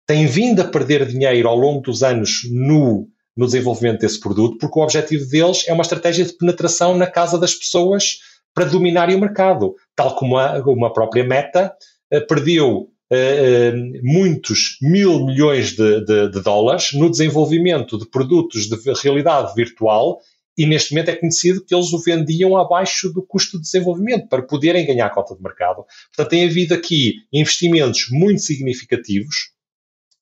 tem 0.07 0.25
vindo 0.25 0.61
a 0.61 0.65
perder 0.65 1.05
dinheiro 1.05 1.47
ao 1.47 1.57
longo 1.57 1.81
dos 1.81 2.03
anos 2.03 2.41
no, 2.51 3.07
no 3.35 3.45
desenvolvimento 3.45 3.99
desse 3.99 4.19
produto, 4.19 4.57
porque 4.57 4.79
o 4.79 4.83
objetivo 4.83 5.25
deles 5.29 5.67
é 5.67 5.73
uma 5.73 5.81
estratégia 5.81 6.23
de 6.23 6.33
penetração 6.33 6.97
na 6.97 7.07
casa 7.07 7.37
das 7.37 7.53
pessoas 7.53 8.19
para 8.53 8.65
dominarem 8.65 9.15
o 9.15 9.19
mercado, 9.19 9.75
tal 9.95 10.15
como 10.15 10.37
a, 10.37 10.59
uma 10.61 10.93
própria 10.93 11.23
Meta 11.23 11.73
uh, 12.13 12.27
perdeu 12.27 12.89
uh, 13.11 14.01
muitos 14.01 14.77
mil 14.81 15.25
milhões 15.25 15.73
de, 15.73 16.05
de, 16.05 16.29
de, 16.29 16.41
dólares 16.41 16.93
no 16.93 17.11
desenvolvimento 17.11 17.97
de 17.97 18.07
produtos 18.09 18.67
de 18.67 18.77
realidade 19.03 19.53
virtual 19.53 20.21
e 20.57 20.65
neste 20.65 20.93
momento 20.93 21.09
é 21.09 21.15
conhecido 21.17 21.63
que 21.65 21.75
eles 21.75 21.91
o 21.91 22.01
vendiam 22.01 22.55
abaixo 22.55 23.11
do 23.11 23.21
custo 23.21 23.57
de 23.57 23.63
desenvolvimento 23.63 24.29
para 24.29 24.41
poderem 24.41 24.85
ganhar 24.85 25.09
cota 25.09 25.35
de 25.35 25.43
mercado. 25.43 25.83
Portanto, 26.15 26.29
tem 26.29 26.47
havido 26.47 26.73
aqui 26.73 27.15
investimentos 27.33 28.07
muito 28.09 28.41
significativos 28.41 29.51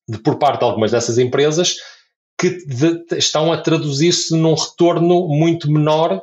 de, 0.08 0.18
por 0.18 0.36
parte 0.36 0.58
de 0.58 0.64
algumas 0.64 0.90
dessas 0.90 1.18
empresas 1.18 1.76
que 2.38 2.64
de, 2.66 3.16
estão 3.16 3.52
a 3.52 3.60
traduzir-se 3.60 4.34
num 4.34 4.54
retorno 4.54 5.28
muito 5.28 5.70
menor 5.70 6.16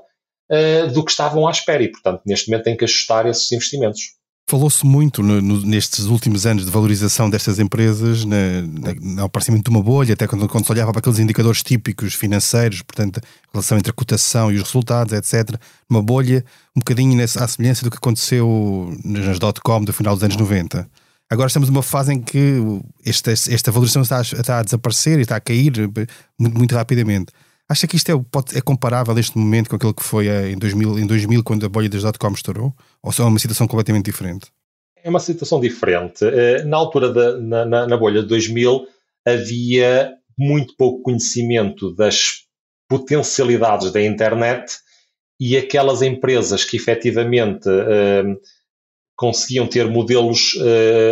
uh, 0.51 0.91
do 0.93 1.03
que 1.03 1.11
estavam 1.11 1.47
à 1.47 1.51
espera 1.51 1.83
e, 1.83 1.89
portanto, 1.89 2.21
neste 2.25 2.49
momento 2.49 2.65
tem 2.65 2.77
que 2.77 2.83
ajustar 2.83 3.25
esses 3.25 3.51
investimentos. 3.51 4.21
Falou-se 4.49 4.85
muito 4.85 5.23
no, 5.23 5.41
no, 5.41 5.65
nestes 5.65 6.05
últimos 6.07 6.45
anos 6.45 6.65
de 6.65 6.71
valorização 6.71 7.29
destas 7.29 7.57
empresas, 7.57 8.25
na, 8.25 8.61
na, 8.61 8.93
no 8.99 9.23
aparecimento 9.23 9.63
de 9.63 9.69
uma 9.69 9.81
bolha, 9.81 10.13
até 10.13 10.27
quando, 10.27 10.45
quando 10.49 10.65
se 10.65 10.71
olhava 10.71 10.91
para 10.91 10.99
aqueles 10.99 11.19
indicadores 11.19 11.63
típicos 11.63 12.13
financeiros, 12.15 12.81
portanto, 12.81 13.19
a 13.19 13.51
relação 13.53 13.77
entre 13.77 13.91
a 13.91 13.93
cotação 13.93 14.51
e 14.51 14.55
os 14.55 14.63
resultados, 14.63 15.13
etc. 15.13 15.57
Uma 15.89 16.01
bolha 16.01 16.43
um 16.75 16.79
bocadinho 16.79 17.15
nessa, 17.15 17.41
à 17.41 17.47
semelhança 17.47 17.85
do 17.85 17.91
que 17.91 17.97
aconteceu 17.97 18.93
nas 19.05 19.39
dot-com 19.39 19.83
do 19.85 19.93
final 19.93 20.15
dos 20.15 20.23
anos 20.23 20.35
90. 20.35 20.89
Agora 21.31 21.47
estamos 21.47 21.69
numa 21.69 21.81
fase 21.81 22.13
em 22.13 22.21
que 22.21 22.57
esta, 23.05 23.31
esta 23.31 23.71
valorização 23.71 24.01
está, 24.01 24.21
está 24.21 24.59
a 24.59 24.63
desaparecer 24.63 25.17
e 25.17 25.21
está 25.21 25.37
a 25.37 25.39
cair 25.39 25.71
muito, 26.37 26.57
muito 26.57 26.75
rapidamente. 26.75 27.31
Acha 27.69 27.87
que 27.87 27.95
isto 27.95 28.11
é, 28.11 28.21
pode, 28.29 28.57
é 28.57 28.59
comparável 28.59 29.15
neste 29.15 29.37
momento 29.37 29.69
com 29.69 29.77
aquilo 29.77 29.93
que 29.93 30.03
foi 30.03 30.27
eh, 30.27 30.51
em 30.51 30.57
2000, 30.57 30.99
em 30.99 31.07
2000 31.07 31.41
quando 31.41 31.65
a 31.65 31.69
bolha 31.69 31.87
das 31.87 32.03
dot-com 32.03 32.33
estourou? 32.33 32.73
Ou 33.01 33.13
é 33.17 33.21
uma 33.21 33.39
situação 33.39 33.65
completamente 33.65 34.07
diferente? 34.07 34.47
É 35.01 35.09
uma 35.09 35.21
situação 35.21 35.61
diferente. 35.61 36.25
Eh, 36.25 36.65
na 36.65 36.75
altura, 36.75 37.13
da, 37.13 37.37
na, 37.37 37.87
na, 37.87 37.95
bolha 37.95 38.23
de 38.23 38.27
2000, 38.27 38.85
havia 39.25 40.11
muito 40.37 40.75
pouco 40.75 41.01
conhecimento 41.01 41.95
das 41.95 42.41
potencialidades 42.89 43.89
da 43.93 44.03
internet 44.03 44.79
e 45.39 45.55
aquelas 45.55 46.01
empresas 46.01 46.65
que 46.65 46.75
efetivamente 46.75 47.69
eh, 47.69 48.23
conseguiam 49.21 49.67
ter 49.67 49.87
modelos 49.87 50.55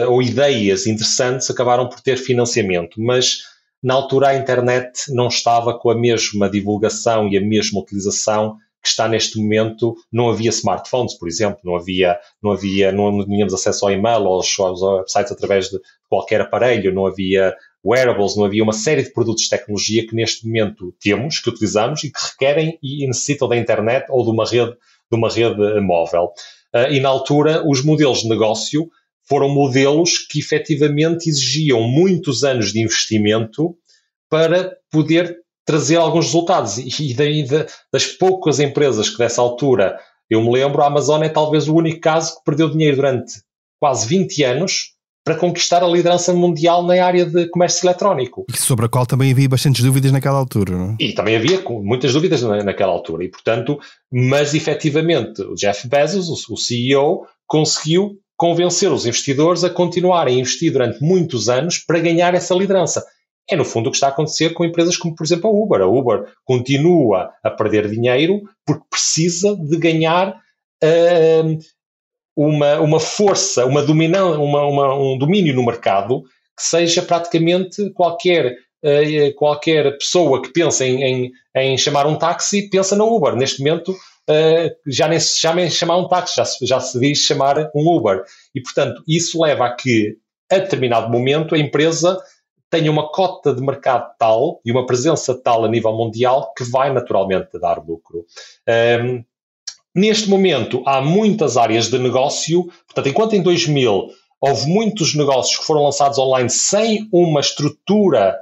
ou 0.07 0.19
ideias 0.19 0.87
interessantes 0.87 1.47
acabaram 1.47 1.87
por 1.87 2.01
ter 2.01 2.17
financiamento. 2.17 2.99
Mas 2.99 3.43
na 3.83 3.93
altura, 3.93 4.29
a 4.29 4.35
internet 4.35 5.13
não 5.13 5.27
estava 5.27 5.77
com 5.77 5.91
a 5.91 5.95
mesma 5.95 6.49
divulgação 6.49 7.29
e 7.29 7.37
a 7.37 7.41
mesma 7.41 7.79
utilização 7.79 8.57
que 8.81 8.89
está 8.89 9.07
neste 9.07 9.37
momento. 9.37 9.95
Não 10.11 10.29
havia 10.29 10.49
smartphones, 10.49 11.13
por 11.13 11.27
exemplo, 11.27 11.59
não 11.63 11.75
havia, 11.75 12.17
não 12.41 12.51
havia, 12.51 12.91
não 12.91 13.23
tínhamos 13.23 13.53
acesso 13.53 13.85
ao 13.85 13.91
e-mail, 13.91 14.25
aos, 14.25 14.59
aos 14.59 14.81
websites 14.81 15.31
através 15.31 15.69
de 15.69 15.79
qualquer 16.09 16.41
aparelho, 16.41 16.91
não 16.91 17.05
havia 17.05 17.55
wearables, 17.85 18.35
não 18.35 18.43
havia 18.43 18.63
uma 18.63 18.73
série 18.73 19.03
de 19.03 19.13
produtos 19.13 19.43
de 19.43 19.49
tecnologia 19.51 20.05
que 20.05 20.15
neste 20.15 20.47
momento 20.47 20.93
temos, 20.99 21.39
que 21.39 21.49
utilizamos 21.49 22.03
e 22.03 22.11
que 22.11 22.19
requerem 22.19 22.79
e 22.81 23.05
necessitam 23.05 23.47
da 23.47 23.55
internet 23.55 24.07
ou 24.09 24.25
de 24.25 24.31
uma 24.31 24.45
rede, 24.45 24.71
de 24.71 25.17
uma 25.17 25.29
rede 25.29 25.79
móvel. 25.79 26.33
Uh, 26.75 26.91
e 26.91 26.99
na 26.99 27.09
altura, 27.09 27.63
os 27.67 27.83
modelos 27.83 28.21
de 28.21 28.29
negócio 28.29 28.89
foram 29.27 29.49
modelos 29.49 30.17
que 30.17 30.39
efetivamente 30.39 31.29
exigiam 31.29 31.81
muitos 31.83 32.43
anos 32.43 32.73
de 32.73 32.81
investimento 32.81 33.75
para 34.29 34.75
poder 34.91 35.37
trazer 35.65 35.97
alguns 35.97 36.25
resultados. 36.25 36.77
E 36.77 37.13
daí 37.13 37.45
das 37.91 38.05
poucas 38.05 38.59
empresas 38.59 39.09
que 39.09 39.17
dessa 39.17 39.41
altura 39.41 39.99
eu 40.29 40.43
me 40.43 40.51
lembro, 40.51 40.81
a 40.81 40.87
Amazon 40.87 41.23
é 41.23 41.29
talvez 41.29 41.67
o 41.67 41.75
único 41.75 41.99
caso 41.99 42.37
que 42.37 42.43
perdeu 42.45 42.69
dinheiro 42.69 42.97
durante 42.97 43.41
quase 43.79 44.07
20 44.07 44.43
anos 44.43 44.93
para 45.29 45.37
conquistar 45.37 45.83
a 45.83 45.87
liderança 45.87 46.33
mundial 46.33 46.83
na 46.83 47.05
área 47.05 47.23
de 47.23 47.47
comércio 47.49 47.85
eletrónico. 47.85 48.47
E 48.51 48.57
sobre 48.57 48.87
a 48.87 48.89
qual 48.89 49.05
também 49.05 49.31
havia 49.31 49.47
bastantes 49.47 49.83
dúvidas 49.83 50.11
naquela 50.11 50.39
altura, 50.39 50.75
não 50.75 50.85
é? 50.93 50.95
E 50.99 51.13
também 51.13 51.35
havia 51.35 51.61
muitas 51.69 52.13
dúvidas 52.13 52.41
naquela 52.41 52.91
altura. 52.91 53.23
E, 53.23 53.29
portanto, 53.29 53.79
mas 54.11 54.55
efetivamente 54.55 55.43
o 55.43 55.53
Jeff 55.53 55.87
Bezos, 55.87 56.49
o 56.49 56.57
CEO, 56.57 57.27
conseguiu 57.45 58.17
convencer 58.35 58.91
os 58.91 59.05
investidores 59.05 59.63
a 59.63 59.69
continuarem 59.69 60.37
a 60.37 60.39
investir 60.39 60.73
durante 60.73 60.99
muitos 60.99 61.47
anos 61.47 61.77
para 61.77 61.99
ganhar 61.99 62.33
essa 62.33 62.55
liderança. 62.55 63.05
É 63.47 63.55
no 63.55 63.63
fundo 63.63 63.89
o 63.89 63.91
que 63.91 63.97
está 63.97 64.07
a 64.07 64.09
acontecer 64.09 64.55
com 64.55 64.65
empresas 64.65 64.97
como, 64.97 65.13
por 65.13 65.23
exemplo, 65.23 65.47
a 65.47 65.53
Uber. 65.53 65.81
A 65.81 65.87
Uber 65.87 66.25
continua 66.43 67.29
a 67.43 67.51
perder 67.51 67.87
dinheiro 67.87 68.41
porque 68.65 68.83
precisa 68.89 69.55
de 69.55 69.77
ganhar 69.77 70.29
uh, 70.83 71.59
uma, 72.39 72.79
uma 72.79 72.99
força, 73.01 73.65
uma 73.65 73.83
dominan 73.83 74.37
uma, 74.39 74.65
uma, 74.65 74.95
um 74.95 75.17
domínio 75.17 75.53
no 75.53 75.65
mercado 75.65 76.23
que 76.55 76.63
seja 76.63 77.01
praticamente 77.01 77.91
qualquer 77.91 78.55
Uh, 78.81 79.35
qualquer 79.35 79.97
pessoa 79.97 80.41
que 80.41 80.53
pensa 80.53 80.85
em, 80.85 81.03
em, 81.03 81.31
em, 81.53 81.77
chamar 81.77 82.07
um 82.07 82.15
táxi 82.15 82.69
pensa 82.69 82.95
na 82.95 83.03
Uber. 83.03 83.35
Neste 83.35 83.59
momento, 83.59 83.91
uh, 83.91 84.71
já 84.87 85.05
nem 85.05 85.19
se 85.19 85.37
chama 85.37 85.63
em 85.63 85.69
chamar 85.69 85.97
um 85.97 86.07
táxi, 86.07 86.37
já 86.37 86.45
se, 86.45 86.65
já 86.65 86.79
se 86.79 86.97
diz 86.97 87.17
chamar 87.17 87.69
um 87.75 87.85
Uber. 87.85 88.23
E, 88.55 88.61
portanto, 88.61 89.03
isso 89.05 89.41
leva 89.43 89.65
a 89.65 89.75
que, 89.75 90.15
a 90.49 90.59
determinado 90.59 91.11
momento, 91.11 91.55
a 91.55 91.59
empresa 91.59 92.17
tenha 92.69 92.89
uma 92.89 93.11
cota 93.11 93.53
de 93.53 93.61
mercado 93.61 94.11
tal 94.17 94.61
e 94.63 94.71
uma 94.71 94.85
presença 94.85 95.35
tal 95.35 95.65
a 95.65 95.67
nível 95.67 95.91
mundial 95.91 96.53
que 96.55 96.63
vai 96.63 96.93
naturalmente 96.93 97.59
dar 97.59 97.83
lucro. 97.85 98.19
Um, 98.19 98.71
ehm, 98.71 99.25
neste 99.95 100.29
momento, 100.29 100.83
há 100.85 101.01
muitas 101.01 101.57
áreas 101.57 101.89
de 101.89 101.97
negócio, 101.97 102.65
portanto, 102.87 103.09
enquanto 103.09 103.33
em 103.33 103.41
2000 103.41 104.09
houve 104.41 104.67
muitos 104.67 105.15
negócios 105.15 105.57
que 105.57 105.65
foram 105.65 105.83
lançados 105.83 106.17
online 106.17 106.49
sem 106.49 107.07
uma 107.11 107.41
estrutura 107.41 108.37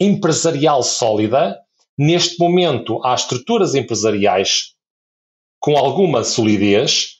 empresarial 0.00 0.82
sólida, 0.82 1.58
neste 1.98 2.38
momento 2.38 3.00
há 3.04 3.14
estruturas 3.14 3.74
empresariais 3.74 4.74
com 5.60 5.76
alguma 5.76 6.22
solidez, 6.22 7.16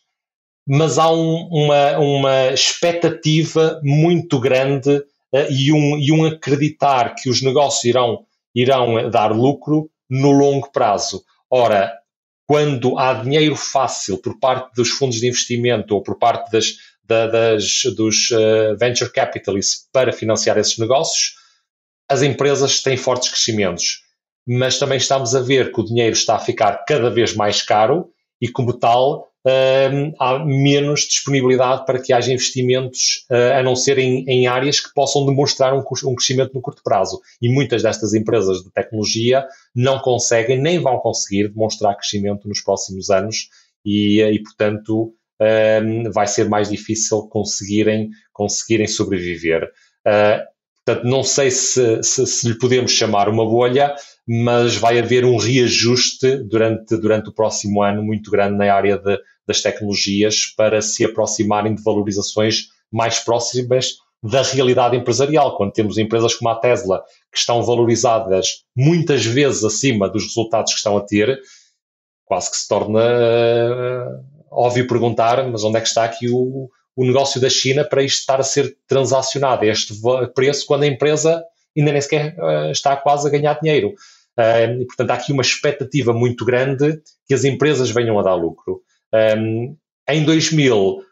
mas 0.67 0.99
há 0.99 1.11
um, 1.11 1.49
uma, 1.51 1.99
uma 1.99 2.47
expectativa 2.49 3.81
muito 3.83 4.39
grande 4.39 4.97
uh, 4.97 5.51
e, 5.51 5.73
um, 5.73 5.99
e 5.99 6.13
um 6.13 6.25
acreditar 6.25 7.15
que 7.15 7.29
os 7.29 7.43
negócios 7.43 7.85
irão, 7.85 8.25
irão 8.55 9.11
dar 9.11 9.33
lucro 9.33 9.91
no 10.09 10.31
longo 10.33 10.71
prazo. 10.71 11.23
Ora, 11.51 11.93
quando 12.47 12.99
há 12.99 13.15
dinheiro 13.15 13.57
fácil 13.57 14.19
por 14.19 14.39
parte 14.39 14.75
dos 14.75 14.91
fundos 14.91 15.19
de 15.19 15.27
investimento 15.27 15.95
ou 15.95 16.03
por 16.03 16.17
parte 16.19 16.51
das, 16.51 16.77
da, 17.05 17.27
das, 17.27 17.83
dos 17.97 18.31
uh, 18.31 18.77
venture 18.79 19.11
capitalists 19.11 19.89
para 19.93 20.13
financiar 20.13 20.57
esses 20.57 20.79
negócios, 20.79 21.35
as 22.09 22.23
empresas 22.23 22.83
têm 22.83 22.97
fortes 22.97 23.29
crescimentos. 23.31 24.03
Mas 24.47 24.79
também 24.79 24.99
estamos 24.99 25.35
a 25.35 25.41
ver 25.41 25.73
que 25.73 25.81
o 25.81 25.85
dinheiro 25.85 26.15
está 26.15 26.37
a 26.37 26.41
ficar 26.41 26.85
cada 26.87 27.11
vez 27.11 27.35
mais 27.35 27.63
caro 27.63 28.11
e, 28.41 28.49
como 28.49 28.73
tal, 28.73 29.29
uh, 29.47 30.15
há 30.19 30.45
menos 30.45 31.03
disponibilidade 31.03 31.87
para 31.87 32.01
que 32.01 32.13
haja 32.13 32.33
investimentos, 32.33 33.25
uh, 33.31 33.59
a 33.59 33.63
não 33.63 33.77
ser 33.77 33.99
em, 33.99 34.25
em, 34.29 34.47
áreas 34.47 34.81
que 34.81 34.93
possam 34.93 35.25
demonstrar 35.25 35.73
um, 35.73 35.79
um, 35.79 36.15
crescimento 36.15 36.53
no 36.53 36.61
curto 36.61 36.83
prazo. 36.83 37.21
E 37.41 37.49
muitas 37.49 37.83
destas 37.83 38.13
empresas 38.13 38.63
de 38.63 38.71
tecnologia 38.73 39.47
não 39.75 40.01
conseguem, 40.01 40.61
nem 40.61 40.81
vão 40.81 40.99
conseguir 40.99 41.49
demonstrar 41.49 41.97
crescimento 41.97 42.49
nos 42.49 42.61
próximos 42.61 43.09
anos 43.11 43.49
e, 43.85 44.21
e 44.21 44.43
portanto, 44.43 45.15
uh, 45.41 46.13
vai 46.13 46.27
ser 46.27 46.49
mais 46.49 46.69
difícil 46.69 47.23
conseguirem, 47.29 48.11
conseguirem 48.33 48.89
sobreviver. 48.89 49.71
Uh, 50.07 50.43
portanto, 50.85 51.09
não 51.09 51.23
sei 51.23 51.51
se, 51.53 52.03
se, 52.03 52.27
se 52.27 52.49
lhe 52.49 52.59
podemos 52.59 52.91
chamar 52.91 53.29
uma 53.29 53.45
bolha, 53.45 53.95
mas 54.27 54.75
vai 54.77 54.99
haver 54.99 55.25
um 55.25 55.37
reajuste 55.37 56.39
durante, 56.39 56.97
durante 56.97 57.29
o 57.29 57.33
próximo 57.33 57.81
ano 57.81 58.03
muito 58.03 58.29
grande 58.29 58.57
na 58.57 58.75
área 58.75 58.99
de, 58.99 59.17
das 59.47 59.63
tecnologias 59.63 60.47
para 60.57 60.81
se 60.83 61.05
aproximarem 61.05 61.75
de 61.75 61.83
valorizações 61.83 62.69
mais 62.93 63.19
próximas 63.21 63.95
da 64.23 64.43
realidade 64.43 64.97
empresarial. 64.97 65.57
Quando 65.57 65.73
temos 65.73 65.99
empresas 65.99 66.35
como 66.35 66.51
a 66.51 66.57
Tesla, 66.57 67.03
que 67.33 67.39
estão 67.39 67.63
valorizadas 67.63 68.65
muitas 68.75 69.25
vezes 69.25 69.65
acima 69.65 70.09
dos 70.09 70.25
resultados 70.25 70.73
que 70.73 70.79
estão 70.79 70.97
a 70.97 71.01
ter, 71.01 71.39
quase 72.25 72.51
que 72.51 72.57
se 72.57 72.69
torna 72.69 73.01
uh, 73.01 74.37
óbvio 74.51 74.87
perguntar, 74.87 75.49
mas 75.49 75.63
onde 75.65 75.79
é 75.79 75.81
que 75.81 75.89
está 75.89 76.05
aqui 76.05 76.29
o, 76.29 76.69
o 76.97 77.05
negócio 77.05 77.41
da 77.41 77.49
China 77.49 77.85
para 77.85 78.03
isto 78.03 78.21
estar 78.21 78.41
a 78.41 78.45
ser 78.45 78.77
transacionado 78.87 79.65
a 79.65 79.67
este 79.67 79.95
preço 80.35 80.67
quando 80.67 80.85
a 80.85 80.87
empresa 80.87 81.45
ainda 81.77 81.93
nem 81.93 82.01
sequer 82.01 82.35
uh, 82.39 82.71
está 82.71 82.97
quase 82.97 83.29
a 83.29 83.31
ganhar 83.31 83.61
dinheiro. 83.61 83.95
Um, 84.39 84.83
e, 84.83 84.87
portanto, 84.87 85.11
há 85.11 85.15
aqui 85.15 85.33
uma 85.33 85.43
expectativa 85.43 86.13
muito 86.13 86.45
grande 86.45 87.01
que 87.27 87.35
as 87.35 87.45
empresas 87.45 87.91
venham 87.91 88.19
a 88.19 88.23
dar 88.23 88.35
lucro. 88.35 88.83
Um, 89.37 89.77
em 90.09 90.25
2000 90.25 91.03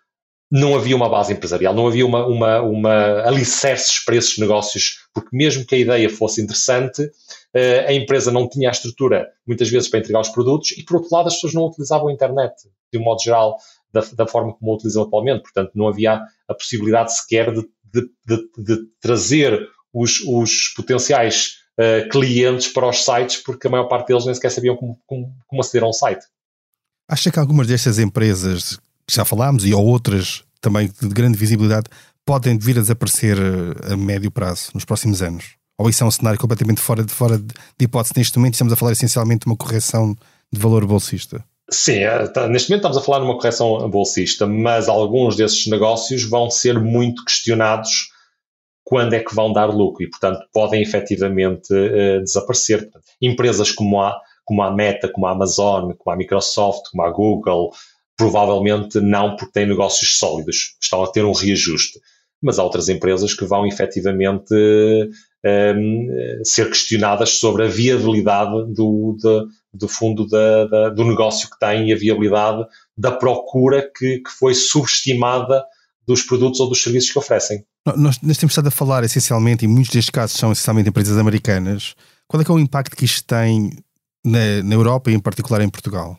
não 0.51 0.77
havia 0.77 0.95
uma 0.95 1.09
base 1.09 1.33
empresarial, 1.33 1.75
não 1.75 1.87
havia 1.87 2.07
uma, 2.07 2.27
uma, 2.27 2.61
uma 2.61 3.27
alicerces 3.27 4.05
para 4.05 4.15
esses 4.15 4.39
negócios, 4.39 4.99
porque 5.13 5.31
mesmo 5.33 5.67
que 5.67 5.75
a 5.75 5.79
ideia 5.79 6.09
fosse 6.09 6.41
interessante, 6.41 7.03
uh, 7.03 7.89
a 7.89 7.93
empresa 7.93 8.31
não 8.31 8.49
tinha 8.49 8.69
a 8.69 8.73
estrutura, 8.73 9.29
muitas 9.47 9.69
vezes, 9.69 9.89
para 9.89 9.99
entregar 9.99 10.21
os 10.21 10.29
produtos, 10.29 10.73
e 10.73 10.85
por 10.85 10.99
outro 10.99 11.11
lado 11.13 11.27
as 11.27 11.35
pessoas 11.35 11.55
não 11.55 11.63
utilizavam 11.65 12.09
a 12.09 12.13
internet, 12.13 12.55
de 12.93 12.99
um 12.99 13.03
modo 13.03 13.21
geral, 13.21 13.59
da, 13.93 14.03
da 14.15 14.27
forma 14.27 14.53
como 14.55 14.73
a 14.73 14.75
utilizam 14.75 15.05
atualmente. 15.05 15.43
Portanto, 15.43 15.73
não 15.75 15.89
havia 15.89 16.21
a 16.49 16.55
possibilidade 16.55 17.15
sequer 17.17 17.53
de, 17.53 17.63
de, 17.93 18.09
de, 18.27 18.49
de 18.59 18.87
trazer 19.01 19.69
os, 19.93 20.21
os 20.27 20.69
potenciais 20.77 21.59
uh, 21.79 22.09
clientes 22.09 22.69
para 22.69 22.89
os 22.89 23.05
sites, 23.05 23.37
porque 23.37 23.67
a 23.67 23.71
maior 23.71 23.89
parte 23.89 24.09
deles 24.09 24.27
nem 24.27 24.35
sequer 24.35 24.51
sabiam 24.51 24.77
como, 24.77 24.99
como, 25.07 25.33
como 25.47 25.61
aceder 25.61 25.85
a 25.85 25.89
um 25.89 25.93
site. 25.93 26.25
Acha 27.09 27.31
que 27.31 27.39
algumas 27.39 27.67
destas 27.67 27.99
empresas 27.99 28.79
que 29.07 29.15
já 29.15 29.25
falámos 29.25 29.65
e 29.67 29.75
ou 29.75 29.85
outras 29.85 30.43
também 30.61 30.91
de 31.01 31.09
grande 31.09 31.37
visibilidade 31.37 31.87
podem 32.25 32.57
vir 32.59 32.79
a 32.79 32.81
desaparecer 32.81 33.37
eh, 33.39 33.93
a 33.93 33.97
médio 33.97 34.31
prazo, 34.31 34.71
nos 34.73 34.85
próximos 34.85 35.21
anos? 35.21 35.57
Ou 35.77 35.91
isso 35.91 36.03
é 36.03 36.07
um 36.07 36.11
cenário 36.11 36.39
completamente 36.39 36.81
fora 36.81 37.05
de, 37.05 37.13
fora 37.13 37.37
de 37.37 37.55
hipótese 37.85 38.15
neste 38.17 38.39
momento? 38.39 38.55
Estamos 38.55 38.73
a 38.73 38.77
falar 38.77 38.93
essencialmente 38.93 39.41
de 39.41 39.47
uma 39.47 39.57
correção 39.57 40.17
de 40.51 40.59
valor 40.59 40.87
bolsista. 40.87 41.45
Sim, 41.71 41.99
eh, 41.99 42.27
tá, 42.29 42.49
neste 42.49 42.71
momento 42.71 42.81
estamos 42.81 42.97
a 42.97 43.03
falar 43.03 43.19
de 43.19 43.25
uma 43.25 43.37
correção 43.37 43.91
bolsista, 43.91 44.47
mas 44.47 44.89
alguns 44.89 45.37
desses 45.37 45.67
negócios 45.67 46.25
vão 46.25 46.51
ser 46.51 46.81
muito 46.81 47.23
questionados 47.25 48.09
quando 48.85 49.15
é 49.15 49.21
que 49.21 49.35
vão 49.35 49.53
dar 49.53 49.67
lucro 49.67 50.05
e, 50.05 50.11
portanto, 50.11 50.41
podem 50.53 50.83
efetivamente 50.83 51.73
uh, 51.73 52.21
desaparecer. 52.21 52.89
Empresas 53.21 53.73
como 53.73 53.99
a, 54.01 54.15
como 54.45 54.63
a 54.63 54.71
Meta, 54.71 55.09
como 55.09 55.27
a 55.27 55.31
Amazon, 55.31 55.93
como 55.93 56.15
a 56.15 56.17
Microsoft, 56.17 56.91
como 56.91 57.03
a 57.03 57.11
Google, 57.11 57.73
provavelmente 58.17 59.01
não 59.01 59.37
porque 59.37 59.53
têm 59.53 59.67
negócios 59.67 60.19
sólidos, 60.19 60.77
estão 60.81 61.03
a 61.03 61.11
ter 61.11 61.25
um 61.25 61.33
reajuste. 61.33 61.99
Mas 62.43 62.59
há 62.59 62.65
outras 62.65 62.89
empresas 62.89 63.35
que 63.35 63.45
vão 63.45 63.67
efetivamente 63.67 64.55
um, 65.45 66.09
ser 66.45 66.69
questionadas 66.69 67.31
sobre 67.31 67.65
a 67.65 67.69
viabilidade 67.69 68.73
do, 68.73 69.17
de, 69.19 69.47
do 69.73 69.89
fundo 69.89 70.27
da, 70.29 70.67
da, 70.67 70.89
do 70.91 71.05
negócio 71.05 71.49
que 71.51 71.59
têm 71.59 71.89
e 71.89 71.93
a 71.93 71.97
viabilidade 71.97 72.65
da 72.97 73.13
procura 73.13 73.91
que, 73.97 74.19
que 74.19 74.31
foi 74.31 74.55
subestimada 74.55 75.65
dos 76.07 76.23
produtos 76.23 76.61
ou 76.61 76.69
dos 76.69 76.83
serviços 76.83 77.11
que 77.11 77.19
oferecem. 77.19 77.65
Nós, 77.97 78.21
nós 78.23 78.39
temos 78.39 78.53
estado 78.53 78.69
a 78.69 78.71
falar 78.71 79.05
essencialmente, 79.05 79.65
e 79.65 79.69
muitos 79.69 79.93
destes 79.93 80.11
casos 80.11 80.39
são 80.39 80.53
essencialmente 80.53 80.89
empresas 80.89 81.19
americanas. 81.19 81.95
Qual 82.27 82.41
é 82.41 82.45
que 82.45 82.51
é 82.51 82.55
o 82.55 82.59
impacto 82.59 82.97
que 82.97 83.05
isto 83.05 83.27
tem 83.27 83.71
na, 84.25 84.63
na 84.63 84.75
Europa 84.75 85.11
e 85.11 85.15
em 85.15 85.21
particular 85.21 85.61
em 85.61 85.69
Portugal? 85.69 86.19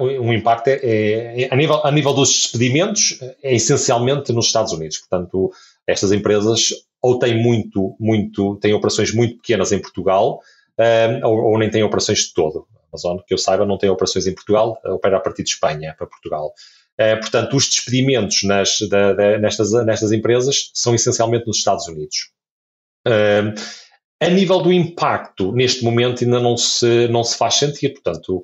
um, 0.00 0.32
impacto 0.34 0.68
é, 0.68 1.42
é, 1.42 1.48
a, 1.50 1.56
nível, 1.56 1.80
a 1.82 1.90
nível 1.90 2.12
dos 2.12 2.28
despedimentos 2.30 3.18
é 3.42 3.54
essencialmente 3.54 4.30
nos 4.32 4.46
Estados 4.46 4.72
Unidos. 4.72 4.98
Portanto, 4.98 5.50
estas 5.86 6.12
empresas 6.12 6.70
ou 7.00 7.18
têm 7.18 7.40
muito, 7.42 7.96
muito, 7.98 8.56
têm 8.56 8.74
operações 8.74 9.14
muito 9.14 9.36
pequenas 9.36 9.72
em 9.72 9.80
Portugal, 9.80 10.40
um, 10.78 11.26
ou, 11.26 11.52
ou, 11.52 11.58
nem 11.58 11.70
têm 11.70 11.82
operações 11.82 12.20
de 12.20 12.34
todo. 12.34 12.66
Amazon, 12.92 13.18
que 13.26 13.32
eu 13.32 13.38
saiba, 13.38 13.64
não 13.64 13.78
tem 13.78 13.88
operações 13.88 14.26
em 14.26 14.34
Portugal, 14.34 14.78
opera 14.84 15.16
a 15.16 15.20
partir 15.20 15.42
de 15.42 15.50
Espanha 15.50 15.94
para 15.96 16.06
Portugal. 16.06 16.52
Uh, 17.00 17.20
portanto, 17.20 17.56
os 17.56 17.68
despedimentos 17.68 18.42
nas, 18.42 18.78
da, 18.88 19.12
da, 19.12 19.38
nestas, 19.38 19.72
nestas 19.84 20.12
empresas 20.12 20.70
são 20.74 20.94
essencialmente 20.94 21.46
nos 21.46 21.58
Estados 21.58 21.86
Unidos. 21.88 22.30
Uh, 23.06 23.54
a 24.20 24.28
nível 24.28 24.60
do 24.60 24.72
impacto, 24.72 25.52
neste 25.52 25.84
momento 25.84 26.24
ainda 26.24 26.40
não 26.40 26.56
se, 26.56 27.08
não 27.08 27.22
se 27.22 27.36
faz 27.36 27.54
sentir, 27.54 27.90
portanto, 27.90 28.42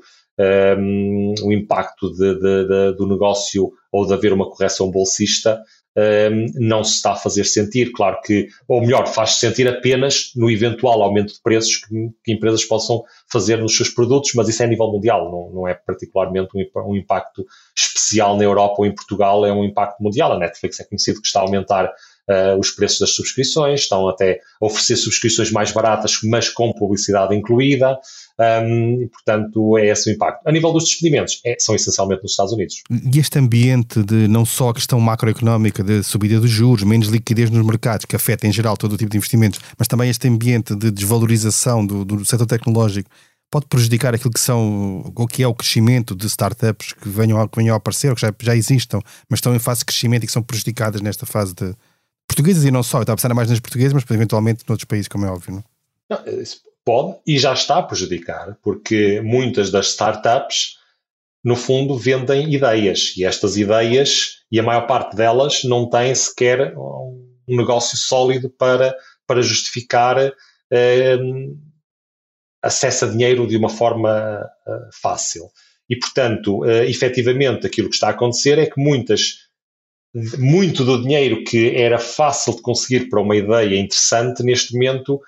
um, 0.79 1.35
o 1.43 1.53
impacto 1.53 2.13
de, 2.13 2.35
de, 2.35 2.69
de, 2.69 2.97
do 2.97 3.07
negócio 3.07 3.73
ou 3.91 4.07
de 4.07 4.13
haver 4.13 4.33
uma 4.33 4.49
correção 4.49 4.91
bolsista 4.91 5.63
um, 5.95 6.47
não 6.55 6.83
se 6.83 6.95
está 6.95 7.13
a 7.13 7.17
fazer 7.17 7.45
sentir. 7.45 7.93
Claro 7.93 8.19
que, 8.23 8.49
ou 8.67 8.81
melhor, 8.81 9.07
faz-se 9.07 9.41
sentir 9.41 9.69
apenas 9.69 10.33
no 10.35 10.51
eventual 10.51 11.03
aumento 11.03 11.35
de 11.35 11.43
preços 11.43 11.77
que, 11.77 12.11
que, 12.25 12.33
empresas 12.33 12.65
possam 12.65 13.03
fazer 13.31 13.59
nos 13.59 13.77
seus 13.77 13.91
produtos, 13.91 14.33
mas 14.35 14.49
isso 14.49 14.63
é 14.63 14.67
a 14.67 14.69
nível 14.69 14.91
mundial, 14.91 15.31
não, 15.31 15.51
não 15.51 15.69
é 15.69 15.75
particularmente 15.75 16.51
um, 16.55 16.91
um 16.91 16.97
impacto 16.97 17.45
especial 17.77 18.37
na 18.37 18.45
Europa 18.45 18.77
ou 18.79 18.87
em 18.87 18.95
Portugal, 18.95 19.45
é 19.45 19.53
um 19.53 19.65
impacto 19.65 20.03
mundial. 20.03 20.33
A 20.33 20.39
Netflix 20.39 20.81
é 20.81 20.85
conhecido 20.85 21.21
que 21.21 21.27
está 21.27 21.41
a 21.41 21.43
aumentar 21.43 21.93
uh, 22.29 22.59
os 22.59 22.71
preços 22.71 23.01
das 23.01 23.11
subscrições, 23.11 23.81
estão 23.81 24.09
até 24.09 24.41
a 24.61 24.67
oferecer 24.67 24.97
subscrições 24.97 25.51
mais 25.51 25.73
baratas, 25.73 26.19
mas 26.25 26.49
com 26.49 26.73
publicidade 26.73 27.35
incluída. 27.35 27.99
Um, 28.39 29.03
e, 29.03 29.09
portanto, 29.09 29.79
é 29.79 29.89
esse 29.89 30.11
o 30.11 30.13
impacto. 30.13 30.47
A 30.47 30.53
nível 30.53 30.73
dos 30.73 30.85
despedimentos, 30.85 31.41
é, 31.45 31.57
são 31.59 31.75
essencialmente 31.75 32.23
nos 32.23 32.33
Estados 32.33 32.53
Unidos. 32.53 32.83
E 32.91 33.19
este 33.19 33.39
ambiente 33.39 34.03
de 34.03 34.27
não 34.27 34.45
só 34.45 34.71
a 34.71 34.75
questão 34.75 34.99
macroeconómica 34.99 35.83
de 35.85 36.03
subida 36.03 36.41
dos 36.41 36.51
juros, 36.51 36.85
menos 36.85 37.09
liquidez 37.09 37.51
nos 37.51 37.65
mercados, 37.65 38.05
que 38.05 38.17
afeta 38.17 38.47
em 38.47 38.53
geral 38.53 38.77
todo 38.77 38.95
o 38.95 38.97
tipo 38.97 39.11
de 39.11 39.19
investimentos, 39.19 39.61
mas 39.79 39.87
também 39.87 40.11
este 40.11 40.27
ambiente 40.29 40.75
de 40.75 40.91
desvalorização 40.91 41.87
do, 41.87 42.05
do 42.05 42.25
setor 42.25 42.47
tecnológico, 42.47 43.09
pode 43.51 43.67
prejudicar 43.67 44.15
aquilo 44.15 44.33
que 44.33 44.41
são, 44.41 45.13
o 45.15 45.27
que 45.29 45.43
é 45.43 45.47
o 45.47 45.55
crescimento 45.55 46.17
de 46.17 46.27
startups 46.27 46.95
que 46.95 47.07
venham 47.07 47.47
que 47.47 47.59
venham 47.59 47.75
a 47.75 47.77
aparecer, 47.77 48.09
ou 48.09 48.15
que 48.15 48.23
já, 48.23 48.33
já 48.41 48.57
existam, 48.57 48.99
mas 49.29 49.39
estão 49.39 49.55
em 49.55 49.59
fase 49.59 49.81
de 49.81 49.85
crescimento 49.85 50.25
e 50.25 50.27
que 50.27 50.33
são 50.33 50.43
prejudicadas 50.43 51.03
nesta 51.03 51.27
fase 51.27 51.55
de 51.55 51.75
portuguesas 52.27 52.65
e 52.65 52.71
não 52.71 52.83
só. 52.83 52.99
Eu 52.99 53.03
estava 53.03 53.15
a 53.15 53.17
pensar 53.17 53.35
mais 53.35 53.51
nas 53.51 53.61
portuguesas, 53.61 53.93
mas 53.93 54.05
eventualmente 54.11 54.65
noutros 54.69 54.87
países, 54.87 55.09
como 55.09 55.27
é 55.27 55.31
óbvio. 55.31 55.55
Não? 55.55 55.65
não 56.11 56.19
pode 56.85 57.19
e 57.27 57.39
já 57.39 57.53
está 57.53 57.79
a 57.79 57.83
prejudicar, 57.83 58.57
porque 58.63 59.21
muitas 59.21 59.71
das 59.71 59.89
startups, 59.89 60.79
no 61.45 61.57
fundo, 61.57 61.97
vendem 61.97 62.53
ideias 62.53 63.15
e 63.17 63.25
estas 63.25 63.57
ideias, 63.57 64.43
e 64.51 64.59
a 64.59 64.63
maior 64.63 64.87
parte 64.87 65.17
delas, 65.17 65.63
não 65.65 65.89
têm 65.89 66.15
sequer 66.15 66.77
um 66.77 67.57
negócio 67.57 67.97
sólido 67.97 68.51
para, 68.51 68.95
para 69.27 69.43
justificar 69.43 70.19
eh, 70.71 71.19
acesso 72.63 73.05
a 73.05 73.09
dinheiro 73.09 73.47
de 73.47 73.57
uma 73.57 73.69
forma 73.69 74.41
uh, 74.67 75.01
fácil. 75.03 75.51
E, 75.91 75.97
portanto, 75.97 76.61
uh, 76.61 76.85
efetivamente, 76.85 77.67
aquilo 77.67 77.89
que 77.89 77.97
está 77.97 78.07
a 78.07 78.11
acontecer 78.11 78.59
é 78.59 78.67
que 78.67 78.81
muitas, 78.81 79.49
muito 80.39 80.85
do 80.85 81.03
dinheiro 81.03 81.43
que 81.45 81.75
era 81.77 81.99
fácil 81.99 82.57
de 82.57 82.63
conseguir 82.63 83.09
para 83.09 83.21
uma 83.21 83.37
ideia 83.37 83.79
interessante, 83.79 84.43
neste 84.43 84.75
momento 84.75 85.21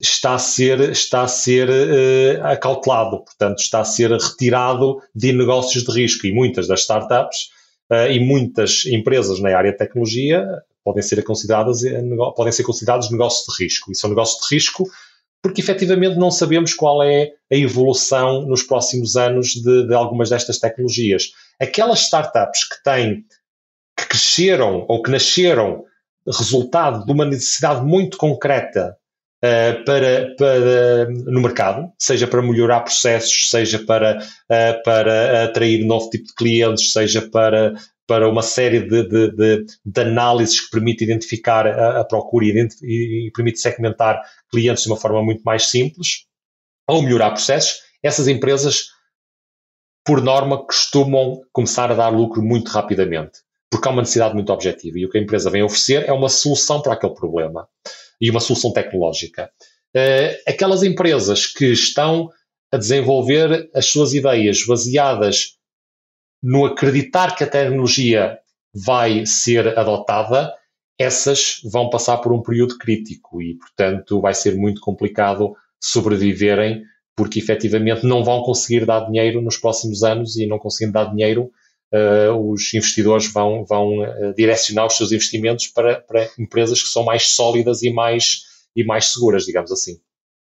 está 0.00 0.34
a 0.34 0.38
ser, 0.38 0.80
está 0.90 1.22
a 1.22 1.28
ser 1.28 1.68
uh, 1.68 2.46
acautelado, 2.46 3.22
portanto, 3.24 3.58
está 3.58 3.80
a 3.80 3.84
ser 3.84 4.10
retirado 4.10 5.00
de 5.14 5.32
negócios 5.32 5.84
de 5.84 5.92
risco. 5.92 6.26
E 6.26 6.32
muitas 6.32 6.66
das 6.66 6.80
startups 6.80 7.50
uh, 7.90 8.10
e 8.10 8.18
muitas 8.18 8.86
empresas 8.86 9.40
na 9.40 9.56
área 9.56 9.72
de 9.72 9.78
tecnologia 9.78 10.46
podem 10.82 11.02
ser 11.02 11.22
consideradas, 11.22 11.82
podem 12.34 12.52
ser 12.52 12.62
considerados 12.62 13.10
negócios 13.10 13.44
de 13.46 13.64
risco. 13.64 13.92
E 13.92 13.94
são 13.94 14.08
negócios 14.08 14.40
de 14.40 14.54
risco 14.54 14.88
porque 15.42 15.60
efetivamente 15.60 16.18
não 16.18 16.30
sabemos 16.30 16.74
qual 16.74 17.02
é 17.02 17.32
a 17.50 17.56
evolução 17.56 18.42
nos 18.42 18.62
próximos 18.62 19.16
anos 19.16 19.48
de, 19.54 19.86
de 19.86 19.94
algumas 19.94 20.28
destas 20.28 20.58
tecnologias. 20.58 21.32
Aquelas 21.58 22.00
startups 22.00 22.68
que 22.68 22.82
têm, 22.82 23.24
que 24.00 24.08
cresceram 24.08 24.84
ou 24.88 25.02
que 25.02 25.10
nasceram 25.10 25.84
resultado 26.26 27.04
de 27.04 27.12
uma 27.12 27.24
necessidade 27.24 27.84
muito 27.84 28.16
concreta 28.16 28.96
uh, 29.44 29.84
para, 29.84 30.34
para, 30.36 31.10
no 31.10 31.40
mercado, 31.40 31.90
seja 31.98 32.26
para 32.26 32.42
melhorar 32.42 32.80
processos, 32.80 33.50
seja 33.50 33.78
para, 33.84 34.18
uh, 34.18 34.82
para 34.84 35.44
atrair 35.44 35.84
novo 35.84 36.10
tipo 36.10 36.26
de 36.26 36.34
clientes, 36.34 36.92
seja 36.92 37.22
para, 37.22 37.74
para 38.06 38.28
uma 38.28 38.42
série 38.42 38.80
de, 38.80 39.08
de, 39.08 39.30
de, 39.30 39.66
de 39.84 40.00
análises 40.00 40.60
que 40.60 40.70
permite 40.70 41.04
identificar 41.04 41.66
a, 41.66 42.00
a 42.00 42.04
procura 42.04 42.44
e, 42.44 42.68
e, 42.82 43.28
e, 43.28 43.30
permite 43.32 43.60
segmentar 43.60 44.20
clientes 44.50 44.84
de 44.84 44.90
uma 44.90 44.96
forma 44.96 45.22
muito 45.22 45.42
mais 45.42 45.66
simples, 45.66 46.26
ou 46.88 47.02
melhorar 47.02 47.30
processos, 47.30 47.76
essas 48.02 48.26
empresas, 48.26 48.86
por 50.04 50.20
norma, 50.22 50.58
costumam 50.64 51.40
começar 51.52 51.90
a 51.90 51.94
dar 51.94 52.08
lucro 52.08 52.42
muito 52.42 52.68
rapidamente, 52.70 53.38
porque 53.70 53.86
há 53.86 53.90
uma 53.90 54.02
necessidade 54.02 54.34
muito 54.34 54.52
objetiva. 54.52 54.98
E 54.98 55.06
o 55.06 55.10
que 55.10 55.18
a 55.18 55.20
empresa 55.20 55.50
vem 55.50 55.62
oferecer 55.62 56.08
é 56.08 56.12
uma 56.12 56.28
solução 56.28 56.82
para 56.82 56.94
aquele 56.94 57.14
problema 57.14 57.68
e 58.20 58.30
uma 58.30 58.40
solução 58.40 58.72
tecnológica. 58.72 59.50
Uh, 59.96 60.36
aquelas 60.46 60.82
empresas 60.82 61.46
que 61.46 61.66
estão 61.66 62.28
a 62.72 62.76
desenvolver 62.76 63.70
as 63.74 63.86
suas 63.86 64.14
ideias 64.14 64.64
baseadas 64.64 65.56
no 66.42 66.64
acreditar 66.64 67.34
que 67.34 67.44
a 67.44 67.46
tecnologia 67.46 68.38
vai 68.74 69.26
ser 69.26 69.78
adotada, 69.78 70.54
essas 70.98 71.60
vão 71.64 71.90
passar 71.90 72.18
por 72.18 72.32
um 72.32 72.42
período 72.42 72.78
crítico 72.78 73.42
e, 73.42 73.56
portanto, 73.56 74.20
vai 74.20 74.34
ser 74.34 74.54
muito 74.54 74.80
complicado 74.80 75.54
sobreviverem, 75.82 76.84
porque 77.16 77.38
efetivamente 77.38 78.06
não 78.06 78.22
vão 78.22 78.42
conseguir 78.42 78.86
dar 78.86 79.06
dinheiro 79.06 79.42
nos 79.42 79.56
próximos 79.56 80.02
anos 80.02 80.36
e 80.36 80.46
não 80.46 80.58
conseguindo 80.58 80.92
dar 80.92 81.04
dinheiro, 81.06 81.50
uh, 81.92 82.52
os 82.52 82.72
investidores 82.74 83.32
vão, 83.32 83.64
vão 83.64 83.98
uh, 83.98 84.34
direcionar 84.36 84.86
os 84.86 84.96
seus 84.96 85.12
investimentos 85.12 85.66
para, 85.66 86.00
para 86.00 86.28
empresas 86.38 86.82
que 86.82 86.88
são 86.88 87.04
mais 87.04 87.28
sólidas 87.28 87.82
e 87.82 87.90
mais, 87.92 88.42
e 88.74 88.84
mais 88.84 89.06
seguras, 89.06 89.44
digamos 89.44 89.70
assim. 89.72 89.98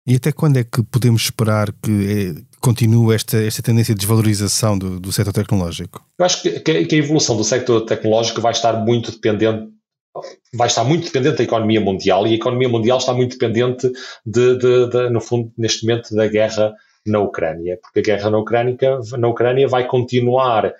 E 0.05 0.15
até 0.15 0.31
quando 0.31 0.57
é 0.57 0.63
que 0.63 0.81
podemos 0.83 1.23
esperar 1.23 1.71
que 1.71 1.91
é, 1.91 2.57
continue 2.59 3.13
esta, 3.13 3.37
esta 3.37 3.61
tendência 3.61 3.93
de 3.93 3.99
desvalorização 3.99 4.77
do, 4.77 4.99
do 4.99 5.11
setor 5.11 5.31
tecnológico? 5.31 6.03
Eu 6.17 6.25
acho 6.25 6.41
que, 6.41 6.59
que, 6.59 6.95
a 6.95 6.97
evolução 6.97 7.37
do 7.37 7.43
setor 7.43 7.81
tecnológico 7.81 8.41
vai 8.41 8.51
estar 8.51 8.73
muito 8.73 9.11
dependente 9.11 9.69
vai 10.53 10.67
estar 10.67 10.83
muito 10.83 11.05
dependente 11.05 11.37
da 11.37 11.43
economia 11.43 11.79
mundial 11.79 12.27
e 12.27 12.31
a 12.31 12.35
economia 12.35 12.67
mundial 12.67 12.97
está 12.97 13.13
muito 13.13 13.37
dependente 13.37 13.89
de, 14.25 14.57
de, 14.57 14.89
de, 14.89 15.09
no 15.09 15.21
fundo, 15.21 15.51
neste 15.57 15.85
momento, 15.85 16.13
da 16.13 16.27
guerra 16.27 16.73
na 17.05 17.19
Ucrânia, 17.19 17.79
porque 17.81 17.99
a 17.99 18.15
guerra 18.15 18.29
na 18.29 18.37
Ucrânia, 18.37 18.77
na 19.17 19.27
Ucrânia 19.27 19.67
vai 19.67 19.87
continuar 19.87 20.73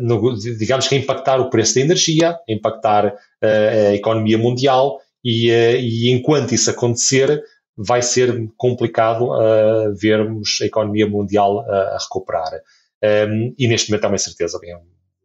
no, 0.00 0.36
digamos 0.36 0.88
que 0.88 0.94
a 0.94 0.98
impactar 0.98 1.40
o 1.40 1.50
preço 1.50 1.76
da 1.76 1.80
energia, 1.82 2.30
a 2.30 2.52
impactar 2.52 3.06
uh, 3.06 3.90
a 3.90 3.94
economia 3.94 4.36
mundial 4.36 5.00
e, 5.24 5.50
uh, 5.50 5.76
e, 5.76 6.10
enquanto 6.10 6.54
isso 6.54 6.70
acontecer, 6.70 7.42
vai 7.76 8.02
ser 8.02 8.48
complicado 8.56 9.30
uh, 9.30 9.94
vermos 9.94 10.58
a 10.62 10.66
economia 10.66 11.06
mundial 11.06 11.60
a 11.60 11.98
recuperar. 12.00 12.60
Um, 13.30 13.54
e 13.56 13.68
neste 13.68 13.90
momento 13.90 14.04
há 14.06 14.08
uma 14.08 14.18
certeza 14.18 14.58
bem, 14.58 14.74
o 14.74 14.80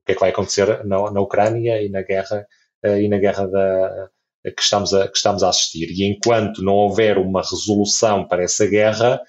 que 0.05 0.11
é 0.11 0.13
que 0.13 0.19
vai 0.19 0.29
acontecer 0.29 0.85
na, 0.85 1.09
na 1.09 1.21
Ucrânia 1.21 1.81
e 1.81 1.89
na 1.89 2.03
guerra 2.03 2.45
e 2.85 3.07
na 3.07 3.17
guerra 3.17 3.47
da, 3.47 4.09
que, 4.43 4.61
estamos 4.61 4.93
a, 4.93 5.07
que 5.07 5.17
estamos 5.17 5.41
a 5.41 5.49
assistir. 5.49 5.89
E 5.89 6.03
enquanto 6.03 6.61
não 6.61 6.73
houver 6.73 7.17
uma 7.17 7.41
resolução 7.41 8.27
para 8.27 8.43
essa 8.43 8.67
guerra, 8.67 9.21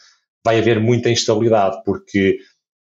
vai 0.45 0.59
haver 0.59 0.81
muita 0.81 1.09
instabilidade, 1.09 1.81
porque 1.85 2.37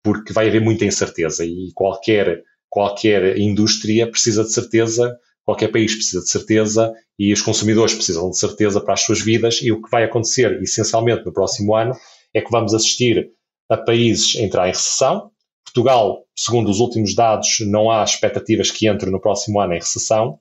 porque 0.03 0.33
vai 0.33 0.47
haver 0.47 0.61
muita 0.61 0.85
incerteza 0.85 1.45
e 1.45 1.71
qualquer, 1.73 2.43
qualquer 2.69 3.37
indústria 3.37 4.09
precisa 4.09 4.43
de 4.43 4.51
certeza, 4.51 5.17
qualquer 5.45 5.71
país 5.71 5.95
precisa 5.95 6.21
de 6.21 6.29
certeza 6.29 6.93
e 7.17 7.31
os 7.31 7.41
consumidores 7.41 7.93
precisam 7.93 8.29
de 8.29 8.37
certeza 8.37 8.81
para 8.81 8.93
as 8.93 9.01
suas 9.01 9.21
vidas 9.21 9.61
e 9.61 9.71
o 9.71 9.81
que 9.81 9.89
vai 9.89 10.03
acontecer 10.03 10.61
essencialmente 10.61 11.25
no 11.25 11.33
próximo 11.33 11.73
ano 11.75 11.95
é 12.33 12.41
que 12.41 12.51
vamos 12.51 12.73
assistir 12.73 13.31
a 13.69 13.77
países 13.77 14.35
entrar 14.35 14.67
em 14.67 14.71
recessão. 14.71 15.31
Portugal, 15.63 16.25
segundo 16.35 16.69
os 16.69 16.79
últimos 16.79 17.15
dados, 17.15 17.59
não 17.61 17.89
há 17.89 18.03
expectativas 18.03 18.69
que 18.69 18.87
entre 18.87 19.09
no 19.09 19.21
próximo 19.21 19.59
ano 19.59 19.73
em 19.73 19.79
recessão, 19.79 20.39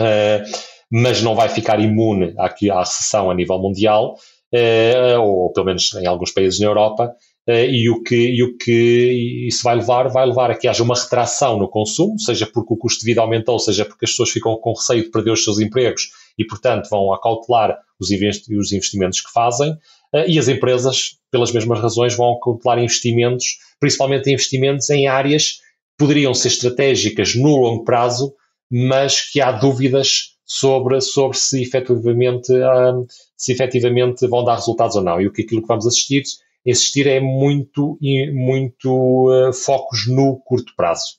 uh, 0.00 0.72
mas 0.90 1.22
não 1.22 1.34
vai 1.34 1.48
ficar 1.48 1.80
imune 1.80 2.34
à, 2.38 2.48
recessão 2.80 3.30
a 3.30 3.34
nível 3.34 3.58
mundial, 3.58 4.16
uh, 4.54 5.20
ou 5.20 5.52
pelo 5.52 5.66
menos 5.66 5.94
em 5.94 6.06
alguns 6.06 6.30
países 6.30 6.60
na 6.60 6.66
Europa, 6.66 7.14
e, 7.48 7.90
o 7.90 8.02
que, 8.02 8.14
e 8.14 8.42
o 8.42 8.56
que 8.56 9.46
isso 9.48 9.64
vai 9.64 9.76
levar, 9.76 10.08
vai 10.08 10.24
levar 10.24 10.50
a 10.50 10.54
que 10.54 10.68
haja 10.68 10.82
uma 10.82 10.94
retração 10.94 11.58
no 11.58 11.68
consumo, 11.68 12.18
seja 12.18 12.46
porque 12.46 12.72
o 12.72 12.76
custo 12.76 13.00
de 13.00 13.06
vida 13.06 13.20
aumentou, 13.20 13.58
seja 13.58 13.84
porque 13.84 14.04
as 14.04 14.12
pessoas 14.12 14.30
ficam 14.30 14.56
com 14.56 14.72
receio 14.72 15.02
de 15.02 15.10
perder 15.10 15.32
os 15.32 15.42
seus 15.42 15.58
empregos 15.58 16.10
e, 16.38 16.44
portanto, 16.44 16.88
vão 16.88 17.12
acautelar 17.12 17.76
os, 17.98 18.10
investimentos 18.12 19.20
que 19.20 19.32
fazem, 19.32 19.72
uh, 19.72 20.24
e 20.26 20.38
as 20.38 20.48
empresas, 20.48 21.18
pelas 21.30 21.52
mesmas 21.52 21.80
razões, 21.80 22.14
vão 22.14 22.32
acautelar 22.32 22.78
investimentos, 22.78 23.58
principalmente 23.80 24.30
investimentos 24.30 24.88
em 24.90 25.08
áreas 25.08 25.52
que 25.52 25.58
poderiam 25.98 26.34
ser 26.34 26.48
estratégicas 26.48 27.34
no 27.34 27.56
longo 27.56 27.84
prazo, 27.84 28.34
mas 28.70 29.20
que 29.20 29.40
há 29.40 29.50
dúvidas 29.50 30.36
sobre, 30.44 31.00
sobre 31.00 31.36
se, 31.36 31.62
efetivamente, 31.62 32.52
uh, 32.52 33.04
se 33.36 33.52
efetivamente 33.52 34.28
vão 34.28 34.44
dar 34.44 34.56
resultados 34.56 34.94
ou 34.94 35.02
não. 35.02 35.20
E 35.20 35.26
o 35.26 35.32
que 35.32 35.42
aquilo 35.42 35.62
que 35.62 35.68
vamos 35.68 35.86
assistir 35.86 36.22
existir 36.64 37.06
é 37.06 37.20
muito, 37.20 37.98
muito 38.32 39.30
uh, 39.30 39.52
focos 39.52 40.06
no 40.06 40.40
curto 40.44 40.72
prazo, 40.76 41.18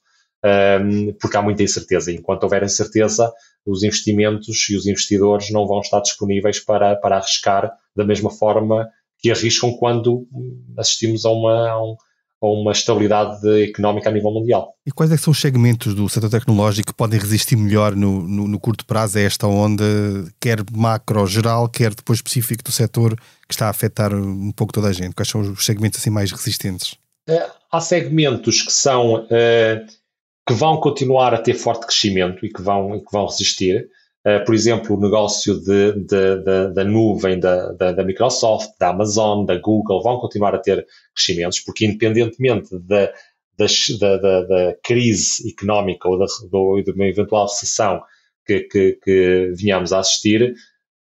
um, 0.81 1.13
porque 1.19 1.37
há 1.37 1.41
muita 1.41 1.63
incerteza. 1.63 2.11
Enquanto 2.11 2.43
houver 2.43 2.63
incerteza, 2.63 3.31
os 3.65 3.83
investimentos 3.83 4.69
e 4.69 4.75
os 4.75 4.85
investidores 4.85 5.51
não 5.51 5.65
vão 5.65 5.79
estar 5.79 6.01
disponíveis 6.01 6.59
para, 6.59 6.95
para 6.95 7.17
arriscar 7.17 7.71
da 7.95 8.05
mesma 8.05 8.29
forma 8.29 8.89
que 9.19 9.31
arriscam 9.31 9.71
quando 9.73 10.27
assistimos 10.77 11.25
a 11.25 11.31
uma, 11.31 11.69
a 11.69 11.83
um, 11.83 11.95
a 12.43 12.51
uma 12.51 12.73
estabilidade 12.73 13.63
económica 13.63 14.09
a 14.09 14.11
nível 14.11 14.31
mundial. 14.31 14.73
E 14.85 14.91
quais 14.91 15.11
é 15.11 15.17
são 15.17 15.31
os 15.31 15.39
segmentos 15.39 15.95
do 15.95 16.09
setor 16.09 16.29
tecnológico 16.29 16.87
que 16.87 16.97
podem 16.97 17.17
resistir 17.17 17.55
melhor 17.55 17.95
no, 17.95 18.21
no, 18.21 18.47
no, 18.47 18.59
curto 18.59 18.85
prazo 18.85 19.17
a 19.17 19.21
esta 19.21 19.47
onda, 19.47 19.83
quer 20.41 20.59
macro 20.71 21.25
geral, 21.25 21.69
quer 21.69 21.93
depois 21.93 22.17
específico 22.17 22.63
do 22.63 22.71
setor 22.71 23.15
que 23.47 23.53
está 23.53 23.67
a 23.67 23.69
afetar 23.69 24.13
um 24.13 24.51
pouco 24.51 24.73
toda 24.73 24.89
a 24.89 24.93
gente? 24.93 25.15
Quais 25.15 25.29
são 25.29 25.39
os 25.39 25.65
segmentos 25.65 25.99
assim 25.99 26.09
mais 26.09 26.31
resistentes? 26.31 26.97
Uh, 27.29 27.49
há 27.71 27.79
segmentos 27.79 28.61
que 28.61 28.73
são 28.73 29.23
uh, 29.23 29.85
que 30.45 30.53
vão 30.53 30.77
continuar 30.81 31.33
a 31.33 31.37
ter 31.37 31.53
forte 31.53 31.85
crescimento 31.85 32.45
e 32.45 32.51
que 32.51 32.61
vão, 32.61 32.95
e 32.95 32.99
que 32.99 33.11
vão 33.11 33.25
resistir. 33.25 33.87
Uh, 34.25 34.43
por 34.45 34.55
exemplo, 34.55 34.95
o 34.95 34.99
negócio 35.01 35.59
de, 35.59 35.93
de, 35.93 36.37
de, 36.37 36.73
da 36.73 36.83
nuvem 36.85 37.39
da, 37.39 37.73
da, 37.73 37.91
da, 37.91 38.03
Microsoft, 38.05 38.71
da 38.79 38.89
Amazon, 38.89 39.45
da 39.45 39.57
Google 39.57 40.01
vão 40.01 40.17
continuar 40.17 40.55
a 40.55 40.59
ter 40.59 40.87
crescimentos, 41.13 41.59
porque 41.59 41.85
independentemente 41.85 42.69
da, 42.79 43.11
da, 44.17 44.41
da 44.43 44.77
crise 44.81 45.49
económica 45.49 46.07
ou, 46.07 46.17
ou 46.51 46.81
de 46.81 46.91
uma 46.91 47.05
eventual 47.05 47.47
recessão 47.47 48.01
que, 48.45 48.61
que, 48.61 48.93
que 49.03 49.71
a 49.71 49.99
assistir, 49.99 50.55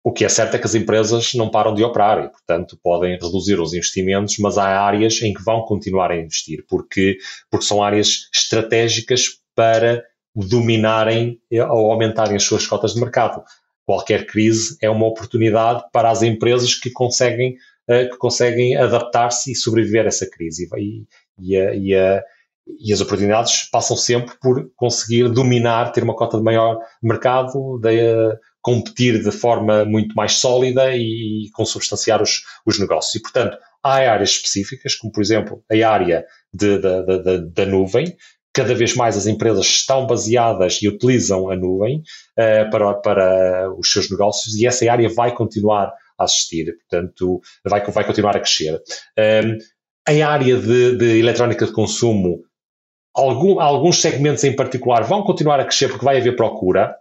o 0.04 0.12
que 0.12 0.26
é 0.26 0.30
certo 0.30 0.56
é 0.56 0.60
que 0.60 0.66
as 0.66 0.76
empresas 0.76 1.34
não 1.34 1.50
param 1.50 1.74
de 1.74 1.84
operar 1.84 2.26
e, 2.26 2.30
portanto, 2.30 2.78
podem 2.84 3.14
reduzir 3.14 3.60
os 3.60 3.74
investimentos, 3.74 4.38
mas 4.38 4.58
há 4.58 4.66
áreas 4.82 5.22
em 5.22 5.34
que 5.34 5.42
vão 5.42 5.62
continuar 5.62 6.12
a 6.12 6.18
investir, 6.18 6.66
porque, 6.68 7.18
porque 7.50 7.66
são 7.66 7.82
áreas 7.82 8.30
estratégicas 8.34 9.40
para 9.56 10.04
dominarem 10.36 11.40
ou 11.70 11.92
aumentarem 11.92 12.36
as 12.36 12.44
suas 12.44 12.66
cotas 12.66 12.94
de 12.94 13.00
mercado. 13.00 13.44
Qualquer 13.86 14.26
crise 14.26 14.78
é 14.82 14.90
uma 14.90 15.08
oportunidade 15.08 15.84
para 15.92 16.10
as 16.10 16.24
empresas 16.24 16.74
que 16.74 16.90
conseguem, 16.90 17.56
uh, 17.90 18.10
que 18.10 18.18
conseguem 18.18 18.76
adaptar-se 18.78 19.52
e 19.52 19.56
sobreviver 19.56 20.06
a 20.06 20.08
essa 20.08 20.30
crise. 20.30 20.70
E, 20.78 21.06
e, 21.40 21.58
e, 21.58 21.94
e, 22.80 22.94
as 22.94 23.02
oportunidades 23.02 23.70
passam 23.70 23.98
sempre 23.98 24.36
por 24.42 24.72
conseguir 24.76 25.30
dominar, 25.30 25.92
ter 25.92 26.04
uma 26.04 26.16
cota 26.16 26.38
de 26.38 26.44
maior 26.44 26.80
mercado, 27.02 27.78
de, 27.80 27.90
uh, 27.90 28.38
competir 28.62 29.22
de 29.22 29.32
forma 29.32 29.84
muito 29.84 30.16
mais 30.16 30.34
sólida 30.34 30.96
e 30.96 31.50
consubstanciar 31.54 32.22
os, 32.22 32.44
os 32.66 32.80
negócios. 32.80 33.16
E, 33.16 33.22
portanto, 33.22 33.58
há 33.84 33.96
áreas 33.96 34.30
específicas, 34.30 34.96
como 34.96 35.12
por 35.12 35.22
exemplo 35.22 35.62
a 35.70 35.90
área 35.90 36.26
da 36.54 37.66
nuvem, 37.66 38.16
cada 38.54 38.76
vez 38.76 38.96
mais 38.96 39.18
as 39.18 39.26
empresas 39.26 39.66
estão 39.66 40.06
baseadas 40.06 40.80
e 40.82 40.88
utilizam 40.88 41.50
a 41.50 41.56
nuvem 41.56 42.04
uh, 42.38 42.70
para, 42.70 42.94
para 42.96 43.74
os 43.78 43.92
seus 43.92 44.10
negócios 44.10 44.56
e 44.56 44.68
essa 44.68 44.90
área 44.90 45.10
vai 45.10 45.34
continuar 45.34 45.92
a 46.18 46.26
assistir, 46.26 46.78
portanto, 46.78 47.42
vai, 47.66 47.84
vai 47.84 48.06
continuar 48.06 48.38
a 48.38 48.40
crescer. 48.40 48.76
Um, 48.76 48.80
ehm, 49.18 49.58
a 50.08 50.28
área 50.28 50.58
de, 50.58 50.98
de 50.98 51.20
eletrónica 51.20 51.66
de 51.66 51.72
consumo, 51.72 52.42
algum, 53.16 53.60
alguns 53.60 54.02
segmentos 54.02 54.44
em 54.44 54.56
particular 54.56 55.04
vão 55.04 55.24
continuar 55.24 55.60
a 55.60 55.66
crescer 55.66 55.88
porque 55.88 56.06
vai 56.06 56.18
haver 56.18 56.36
procura. 56.36 56.96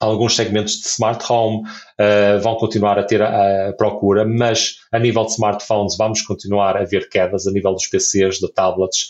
Alguns 0.00 0.36
segmentos 0.36 0.80
de 0.80 0.86
smart 0.86 1.24
home 1.28 1.62
uh, 1.66 2.40
vão 2.40 2.54
continuar 2.54 3.00
a 3.00 3.02
ter 3.02 3.20
a, 3.20 3.70
a, 3.70 3.72
procura, 3.72 4.24
mas 4.24 4.76
a 4.92 4.98
nível 4.98 5.24
de 5.24 5.32
smartphones 5.32 5.96
vamos 5.96 6.22
continuar 6.22 6.76
a 6.76 6.84
ver 6.84 7.08
quedas, 7.08 7.48
a 7.48 7.50
nível 7.50 7.72
dos 7.72 7.88
PCs, 7.88 8.36
de 8.36 8.48
tablets, 8.52 9.08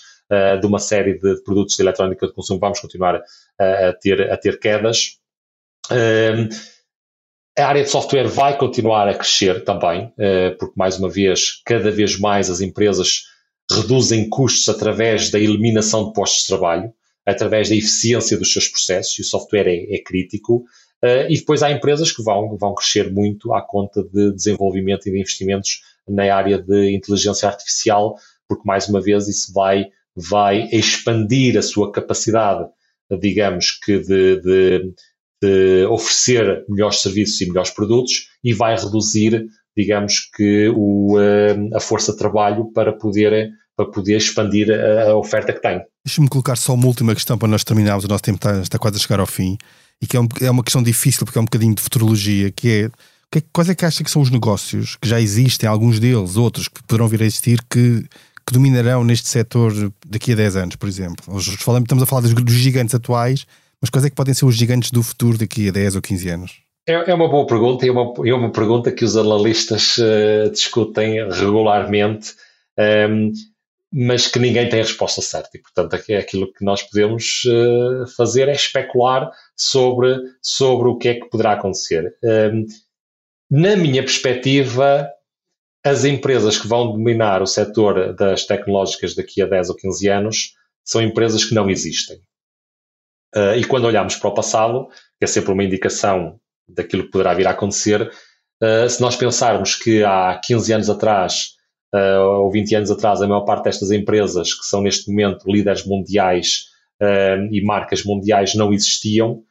de 0.60 0.66
uma 0.66 0.78
série 0.78 1.18
de 1.18 1.42
produtos 1.42 1.76
de 1.76 1.82
eletrónica 1.82 2.26
de 2.26 2.32
consumo, 2.32 2.60
vamos 2.60 2.80
continuar 2.80 3.22
a, 3.58 3.88
a 3.88 3.92
ter, 3.94 4.30
a 4.30 4.36
ter 4.36 4.58
quedas. 4.58 5.18
Uh, 5.90 6.48
a 7.58 7.66
área 7.66 7.82
de 7.82 7.88
software 7.88 8.28
vai 8.28 8.56
continuar 8.56 9.08
a 9.08 9.14
crescer 9.14 9.64
também, 9.64 10.06
uh, 10.06 10.56
porque, 10.58 10.74
mais 10.76 10.98
uma 10.98 11.08
vez, 11.08 11.62
cada 11.64 11.90
vez 11.90 12.18
mais 12.18 12.50
as 12.50 12.60
empresas 12.60 13.22
reduzem 13.70 14.28
custos 14.28 14.68
através 14.68 15.30
da 15.30 15.38
eliminação 15.38 16.06
de 16.06 16.12
postos 16.12 16.42
de 16.42 16.48
trabalho, 16.48 16.92
através 17.26 17.68
da 17.68 17.74
eficiência 17.74 18.38
dos 18.38 18.52
seus 18.52 18.68
processos, 18.68 19.18
e 19.18 19.22
o 19.22 19.24
software 19.24 19.66
é, 19.66 19.96
é 19.96 20.02
crítico. 20.02 20.64
E 21.28 21.36
depois 21.36 21.62
há 21.62 21.70
empresas 21.70 22.10
que 22.10 22.22
vão, 22.22 22.56
vão 22.56 22.74
crescer 22.74 23.12
muito 23.12 23.52
à 23.54 23.62
conta 23.62 24.02
de 24.02 24.32
desenvolvimento 24.32 25.06
e 25.06 25.12
de 25.12 25.18
investimentos 25.18 25.82
na 26.08 26.34
área 26.34 26.58
de 26.58 26.90
inteligência 26.90 27.46
artificial, 27.46 28.16
porque, 28.48 28.66
mais 28.66 28.88
uma 28.88 29.00
vez, 29.00 29.28
isso 29.28 29.52
vai 29.52 29.90
vai 30.18 30.68
expandir 30.72 31.56
a 31.56 31.62
sua 31.62 31.92
capacidade, 31.92 32.66
digamos 33.20 33.70
que, 33.84 33.98
de, 34.00 34.40
de, 34.40 34.92
de 35.42 35.86
oferecer 35.86 36.64
melhores 36.68 37.00
serviços 37.00 37.40
e 37.40 37.46
melhores 37.46 37.70
produtos 37.70 38.28
e 38.42 38.52
vai 38.52 38.76
reduzir, 38.76 39.46
digamos 39.76 40.28
que, 40.34 40.68
o, 40.74 41.18
eh, 41.20 41.56
a 41.74 41.80
força 41.80 42.12
de 42.12 42.18
trabalho 42.18 42.72
para 42.72 42.92
poder, 42.92 43.50
para 43.76 43.86
poder 43.86 44.16
expandir 44.16 44.68
a, 44.70 45.10
a 45.10 45.16
oferta 45.16 45.52
que 45.52 45.62
tem. 45.62 45.80
Deixa-me 46.04 46.28
colocar 46.28 46.56
só 46.56 46.74
uma 46.74 46.86
última 46.86 47.14
questão 47.14 47.38
para 47.38 47.48
nós 47.48 47.62
terminarmos, 47.62 48.04
o 48.04 48.08
nosso 48.08 48.22
tempo 48.22 48.36
está, 48.36 48.60
está 48.60 48.78
quase 48.78 48.96
a 48.96 49.00
chegar 49.00 49.20
ao 49.20 49.26
fim, 49.26 49.56
e 50.02 50.06
que 50.06 50.16
é, 50.16 50.20
um, 50.20 50.28
é 50.40 50.50
uma 50.50 50.64
questão 50.64 50.82
difícil 50.82 51.24
porque 51.24 51.38
é 51.38 51.40
um 51.40 51.44
bocadinho 51.44 51.74
de 51.74 51.82
futurologia, 51.82 52.50
que 52.50 52.68
é 52.68 52.90
que, 53.30 53.42
quais 53.52 53.68
é 53.68 53.74
que 53.74 53.84
acha 53.84 54.02
que 54.02 54.10
são 54.10 54.22
os 54.22 54.30
negócios 54.30 54.96
que 54.96 55.08
já 55.08 55.20
existem, 55.20 55.68
alguns 55.68 56.00
deles, 56.00 56.36
outros 56.36 56.66
que 56.66 56.82
poderão 56.82 57.08
vir 57.08 57.22
a 57.22 57.26
existir, 57.26 57.62
que 57.68 58.04
que 58.48 58.54
dominarão 58.54 59.04
neste 59.04 59.28
setor 59.28 59.92
daqui 60.06 60.32
a 60.32 60.34
10 60.34 60.56
anos, 60.56 60.76
por 60.76 60.88
exemplo? 60.88 61.22
Falamos, 61.58 61.84
estamos 61.84 62.02
a 62.02 62.06
falar 62.06 62.22
dos, 62.22 62.32
dos 62.32 62.54
gigantes 62.54 62.94
atuais, 62.94 63.46
mas 63.78 63.90
quais 63.90 64.06
é 64.06 64.10
que 64.10 64.16
podem 64.16 64.32
ser 64.32 64.46
os 64.46 64.56
gigantes 64.56 64.90
do 64.90 65.02
futuro 65.02 65.36
daqui 65.36 65.68
a 65.68 65.70
10 65.70 65.96
ou 65.96 66.02
15 66.02 66.28
anos? 66.30 66.52
É, 66.88 67.10
é 67.10 67.14
uma 67.14 67.28
boa 67.28 67.46
pergunta 67.46 67.84
e 67.84 67.90
é 67.90 67.92
uma, 67.92 68.14
é 68.26 68.32
uma 68.32 68.50
pergunta 68.50 68.90
que 68.90 69.04
os 69.04 69.18
analistas 69.18 69.98
uh, 69.98 70.50
discutem 70.50 71.30
regularmente, 71.30 72.32
um, 72.78 72.82
ehm, 72.82 73.32
mas 73.92 74.26
que 74.26 74.38
ninguém 74.38 74.66
tem 74.66 74.80
a 74.80 74.84
resposta 74.84 75.20
certa. 75.20 75.50
E, 75.54 75.60
portanto, 75.60 76.02
é 76.08 76.16
aquilo 76.16 76.50
que 76.50 76.64
nós 76.64 76.82
podemos 76.82 77.42
uh, 77.44 78.06
fazer 78.16 78.48
é 78.48 78.52
especular 78.52 79.30
sobre, 79.54 80.16
sobre 80.40 80.88
o 80.88 80.96
que 80.96 81.08
é 81.08 81.14
que 81.16 81.28
poderá 81.28 81.52
acontecer. 81.52 82.14
Um, 82.24 82.28
ehm, 82.30 82.66
na 83.50 83.76
minha 83.76 84.02
perspectiva, 84.02 85.06
as 85.88 86.04
empresas 86.04 86.58
que 86.58 86.68
vão 86.68 86.92
dominar 86.92 87.42
o 87.42 87.46
setor 87.46 88.14
das 88.14 88.44
tecnológicas 88.44 89.14
daqui 89.14 89.42
a 89.42 89.46
10 89.46 89.70
ou 89.70 89.76
15 89.76 90.08
anos 90.08 90.54
são 90.84 91.02
empresas 91.02 91.44
que 91.44 91.54
não 91.54 91.68
existem. 91.68 92.16
Uh, 93.34 93.56
e 93.56 93.64
quando 93.64 93.84
olhamos 93.84 94.16
para 94.16 94.30
o 94.30 94.34
passado, 94.34 94.88
que 95.18 95.24
é 95.24 95.26
sempre 95.26 95.52
uma 95.52 95.64
indicação 95.64 96.40
daquilo 96.66 97.04
que 97.04 97.10
poderá 97.10 97.34
vir 97.34 97.46
a 97.46 97.50
acontecer, 97.50 98.02
uh, 98.02 98.88
se 98.88 99.00
nós 99.00 99.16
pensarmos 99.16 99.74
que 99.74 100.02
há 100.02 100.40
15 100.42 100.72
anos 100.72 100.90
atrás 100.90 101.50
uh, 101.94 102.42
ou 102.42 102.50
20 102.50 102.74
anos 102.74 102.90
atrás, 102.90 103.20
a 103.20 103.26
maior 103.26 103.44
parte 103.44 103.64
destas 103.64 103.90
empresas 103.90 104.54
que 104.54 104.64
são 104.64 104.80
neste 104.80 105.10
momento 105.10 105.50
líderes 105.50 105.84
mundiais 105.84 106.76
e 107.52 107.64
marcas 107.64 108.02
mundiais 108.02 108.56
não 108.56 108.72
existiam, 108.72 109.44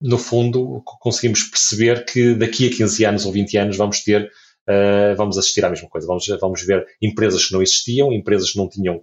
no 0.00 0.16
fundo 0.16 0.82
conseguimos 0.98 1.42
perceber 1.42 2.06
que 2.06 2.34
daqui 2.34 2.68
a 2.68 2.70
15 2.74 3.04
anos 3.04 3.26
ou 3.26 3.32
20 3.32 3.58
anos 3.58 3.76
vamos 3.76 4.02
ter, 4.02 4.30
vamos 5.16 5.38
assistir 5.38 5.64
à 5.64 5.70
mesma 5.70 5.88
coisa. 5.88 6.06
Vamos, 6.06 6.26
vamos 6.40 6.62
ver 6.62 6.86
empresas 7.00 7.46
que 7.46 7.52
não 7.52 7.62
existiam, 7.62 8.12
empresas 8.12 8.52
que 8.52 8.58
não 8.58 8.68
tinham 8.68 9.00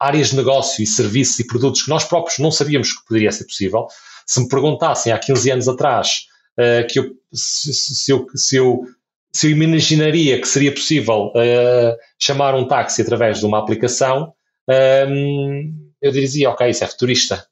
áreas 0.00 0.30
de 0.30 0.36
negócio 0.36 0.82
e 0.82 0.86
serviços 0.86 1.38
e 1.38 1.46
produtos 1.46 1.82
que 1.82 1.90
nós 1.90 2.04
próprios 2.04 2.38
não 2.38 2.50
sabíamos 2.50 2.92
que 2.92 3.04
poderia 3.06 3.30
ser 3.30 3.44
possível. 3.44 3.86
Se 4.26 4.40
me 4.40 4.48
perguntassem 4.48 5.12
há 5.12 5.18
15 5.18 5.50
anos 5.50 5.68
atrás 5.68 6.26
uh, 6.58 6.86
que 6.88 6.98
eu, 6.98 7.10
se, 7.30 7.74
se, 7.74 8.10
eu, 8.10 8.26
se, 8.34 8.56
eu, 8.56 8.86
se 9.30 9.46
eu 9.46 9.50
imaginaria 9.50 10.40
que 10.40 10.48
seria 10.48 10.72
possível 10.72 11.26
uh, 11.26 11.96
chamar 12.18 12.54
um 12.54 12.66
táxi 12.66 13.02
através 13.02 13.40
de 13.40 13.46
uma 13.46 13.58
aplicação, 13.58 14.32
uh, 14.68 15.90
eu 16.00 16.10
diria, 16.10 16.48
ok, 16.48 16.70
isso 16.70 16.82
é 16.82 16.86
futurista. 16.86 17.46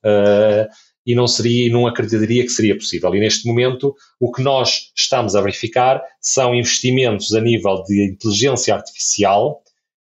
E 1.08 1.14
não 1.14 1.26
seria, 1.26 1.72
não 1.72 1.86
acreditaria 1.86 2.42
que 2.42 2.50
seria 2.50 2.76
possível. 2.76 3.14
E 3.14 3.18
neste 3.18 3.48
momento, 3.48 3.96
o 4.20 4.30
que 4.30 4.42
nós 4.42 4.92
estamos 4.94 5.34
a 5.34 5.40
verificar 5.40 6.02
são 6.20 6.54
investimentos 6.54 7.32
a 7.32 7.40
nível 7.40 7.82
de 7.84 8.12
inteligência 8.12 8.74
artificial 8.74 9.62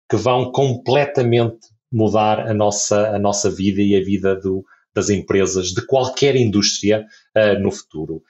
que 0.08 0.16
vão 0.16 0.50
completamente 0.50 1.58
mudar 1.92 2.48
a 2.48 2.54
nossa, 2.54 3.10
a 3.10 3.18
nossa 3.18 3.50
vida 3.50 3.82
e 3.82 3.94
a 3.94 4.02
vida 4.02 4.34
do, 4.34 4.64
das 4.94 5.10
empresas, 5.10 5.74
de 5.74 5.84
qualquer 5.84 6.36
indústria 6.36 7.04
uh, 7.36 7.60
no 7.60 7.70
futuro. 7.70 8.22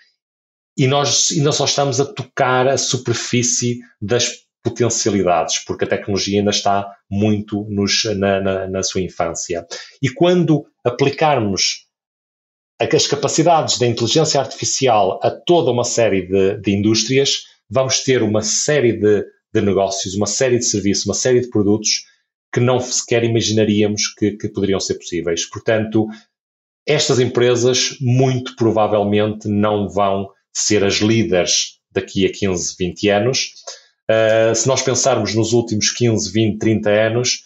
E 0.77 0.89
nós 0.89 1.29
ainda 1.31 1.53
só 1.53 1.67
estamos 1.67 2.01
a 2.01 2.05
tocar 2.05 2.67
a 2.67 2.77
superfície 2.77 3.79
das 4.03 4.33
potencialidades, 4.65 5.61
porque 5.61 5.85
a 5.85 5.89
tecnologia 5.89 6.41
ainda 6.41 6.51
está 6.51 6.91
muito 7.09 7.69
nos, 7.71 8.03
na, 8.17 8.41
na, 8.41 8.67
na 8.67 8.83
sua 8.83 9.01
infância. 9.01 9.65
E 10.03 10.09
quando 10.09 10.67
aplicarmos 10.85 11.85
as 12.93 13.07
capacidades 13.07 13.79
da 13.79 13.87
inteligência 13.87 14.41
artificial 14.41 15.21
a 15.23 15.31
toda 15.31 15.71
uma 15.71 15.85
série 15.85 16.23
de, 16.27 16.61
de 16.61 16.73
indústrias, 16.73 17.45
vamos 17.71 18.01
ter 18.01 18.23
uma 18.23 18.43
série 18.43 18.93
de, 18.93 19.25
de 19.53 19.61
negócios, 19.61 20.15
uma 20.15 20.27
série 20.27 20.59
de 20.59 20.65
serviços, 20.65 21.07
uma 21.07 21.15
série 21.15 21.41
de 21.41 21.49
produtos 21.49 22.05
que 22.53 22.61
não 22.61 22.79
sequer 22.79 23.25
imaginaríamos 23.25 24.15
que, 24.15 24.33
que 24.33 24.49
poderiam 24.49 24.79
ser 24.79 24.95
possíveis. 24.95 25.45
Portanto, 25.49 26.07
estas 26.87 27.19
empresas 27.19 27.97
muito 28.01 28.55
provavelmente 28.57 29.49
não 29.49 29.89
vão 29.89 30.29
ser 30.53 30.85
as 30.85 30.95
líderes 30.97 31.79
daqui 31.91 32.27
a 32.27 32.33
15, 32.33 32.77
20 32.79 33.09
anos. 33.09 33.55
Uh, 34.11 34.55
se 34.55 34.69
nós 34.69 34.83
pensarmos 34.83 35.35
nos 35.35 35.53
últimos 35.53 35.91
15, 35.91 36.31
20, 36.31 36.59
30 36.59 36.91
anos, 36.91 37.43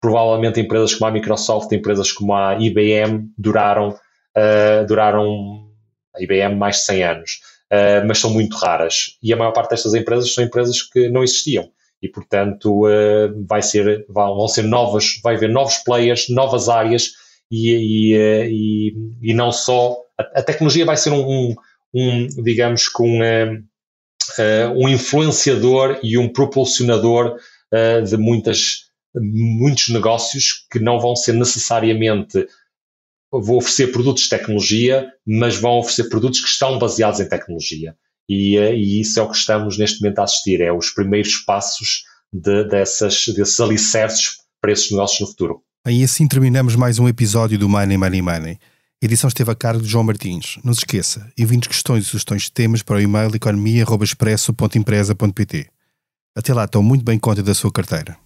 provavelmente 0.00 0.60
empresas 0.60 0.94
como 0.94 1.08
a 1.08 1.12
Microsoft, 1.12 1.72
empresas 1.72 2.12
como 2.12 2.34
a 2.34 2.58
IBM 2.58 3.30
duraram, 3.38 3.96
uh, 4.36 4.86
duraram 4.86 5.68
a 6.14 6.22
IBM 6.22 6.56
mais 6.56 6.76
de 6.76 6.82
100 6.82 7.02
anos, 7.04 7.40
uh, 7.72 8.06
mas 8.06 8.18
são 8.18 8.30
muito 8.30 8.56
raras. 8.56 9.16
E 9.22 9.32
a 9.32 9.36
maior 9.36 9.52
parte 9.52 9.70
destas 9.70 9.94
empresas 9.94 10.32
são 10.32 10.44
empresas 10.44 10.82
que 10.82 11.08
não 11.08 11.22
existiam. 11.22 11.68
E 12.02 12.08
portanto 12.08 12.86
uh, 12.86 13.46
vai 13.46 13.62
ser, 13.62 14.04
vão 14.08 14.46
ser 14.48 14.62
novas, 14.62 15.20
vai 15.22 15.36
haver 15.36 15.48
novos 15.48 15.78
players, 15.78 16.28
novas 16.28 16.68
áreas 16.68 17.12
e, 17.50 17.70
e, 17.70 18.14
e, 18.50 19.30
e 19.30 19.34
não 19.34 19.50
só. 19.50 19.96
A, 20.18 20.40
a, 20.40 20.42
tecnologia 20.42 20.84
vai 20.84 20.96
ser 20.96 21.10
um, 21.10 21.54
um 21.94 22.26
digamos 22.42 22.88
com 22.88 23.08
um, 23.08 23.64
um 24.76 24.88
influenciador 24.88 25.98
e 26.02 26.18
um 26.18 26.28
propulsionador 26.32 27.36
de 28.06 28.16
muitas 28.16 28.84
muitos 29.14 29.88
negócios 29.88 30.66
que 30.70 30.78
não 30.78 30.98
vão 30.98 31.14
ser 31.14 31.32
necessariamente 31.32 32.46
vou 33.40 33.58
oferecer 33.58 33.92
produtos 33.92 34.24
de 34.24 34.28
tecnologia, 34.28 35.06
mas 35.26 35.56
vão 35.56 35.78
oferecer 35.78 36.08
produtos 36.08 36.40
que 36.40 36.48
estão 36.48 36.78
baseados 36.78 37.20
em 37.20 37.28
tecnologia. 37.28 37.94
E, 38.28 38.56
eh, 38.56 38.74
e, 38.74 39.00
isso 39.00 39.20
é 39.20 39.22
o 39.22 39.30
que 39.30 39.36
estamos 39.36 39.78
neste 39.78 40.00
momento 40.00 40.18
a 40.20 40.24
assistir, 40.24 40.60
é 40.60 40.72
os 40.72 40.90
primeiros 40.90 41.36
passos 41.38 42.04
de, 42.32 42.64
dessas, 42.64 43.26
desses 43.28 43.60
alicerces 43.60 44.38
para 44.60 44.72
esses 44.72 44.90
negócios 44.90 45.20
no 45.20 45.26
futuro. 45.26 45.62
E 45.86 46.02
assim 46.02 46.26
terminamos 46.26 46.74
mais 46.74 46.98
um 46.98 47.06
episódio 47.06 47.58
do 47.58 47.68
Money 47.68 47.98
Money 47.98 48.22
Money. 48.22 48.58
A 49.02 49.04
edição 49.04 49.28
esteve 49.28 49.50
a 49.50 49.54
cargo 49.54 49.82
de 49.82 49.88
João 49.88 50.04
Martins. 50.04 50.58
Não 50.64 50.72
se 50.72 50.80
esqueça, 50.80 51.30
envie 51.36 51.60
questões 51.60 52.04
e 52.04 52.06
sugestões 52.06 52.44
de 52.44 52.52
temas 52.52 52.80
para 52.82 52.96
o 52.96 53.00
e-mail 53.00 53.30
economia.expresso.empresa.pt. 53.34 55.66
Até 56.34 56.54
lá, 56.54 56.64
estão 56.64 56.82
muito 56.82 57.04
bem 57.04 57.18
conta 57.18 57.42
da 57.42 57.54
sua 57.54 57.70
carteira. 57.70 58.16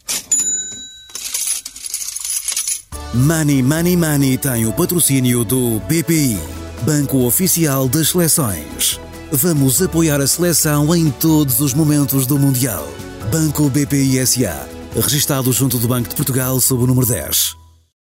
Money 3.14 3.62
Money 3.62 3.97
Money 3.97 4.37
tem 4.37 4.66
o 4.66 4.73
patrocínio 4.73 5.42
do 5.42 5.81
BPI, 5.88 6.38
Banco 6.83 7.25
Oficial 7.25 7.88
das 7.88 8.11
Seleções. 8.11 9.01
Vamos 9.33 9.81
apoiar 9.81 10.21
a 10.21 10.27
seleção 10.27 10.94
em 10.94 11.11
todos 11.11 11.61
os 11.61 11.73
momentos 11.73 12.27
do 12.27 12.38
Mundial. 12.38 12.87
Banco 13.33 13.71
BPI 13.71 14.27
SA, 14.27 14.68
registado 14.94 15.51
junto 15.55 15.79
do 15.79 15.88
Banco 15.88 16.11
de 16.11 16.16
Portugal 16.16 16.61
sob 16.61 16.85
o 16.85 16.87
número 16.87 17.07
10. 17.07 17.58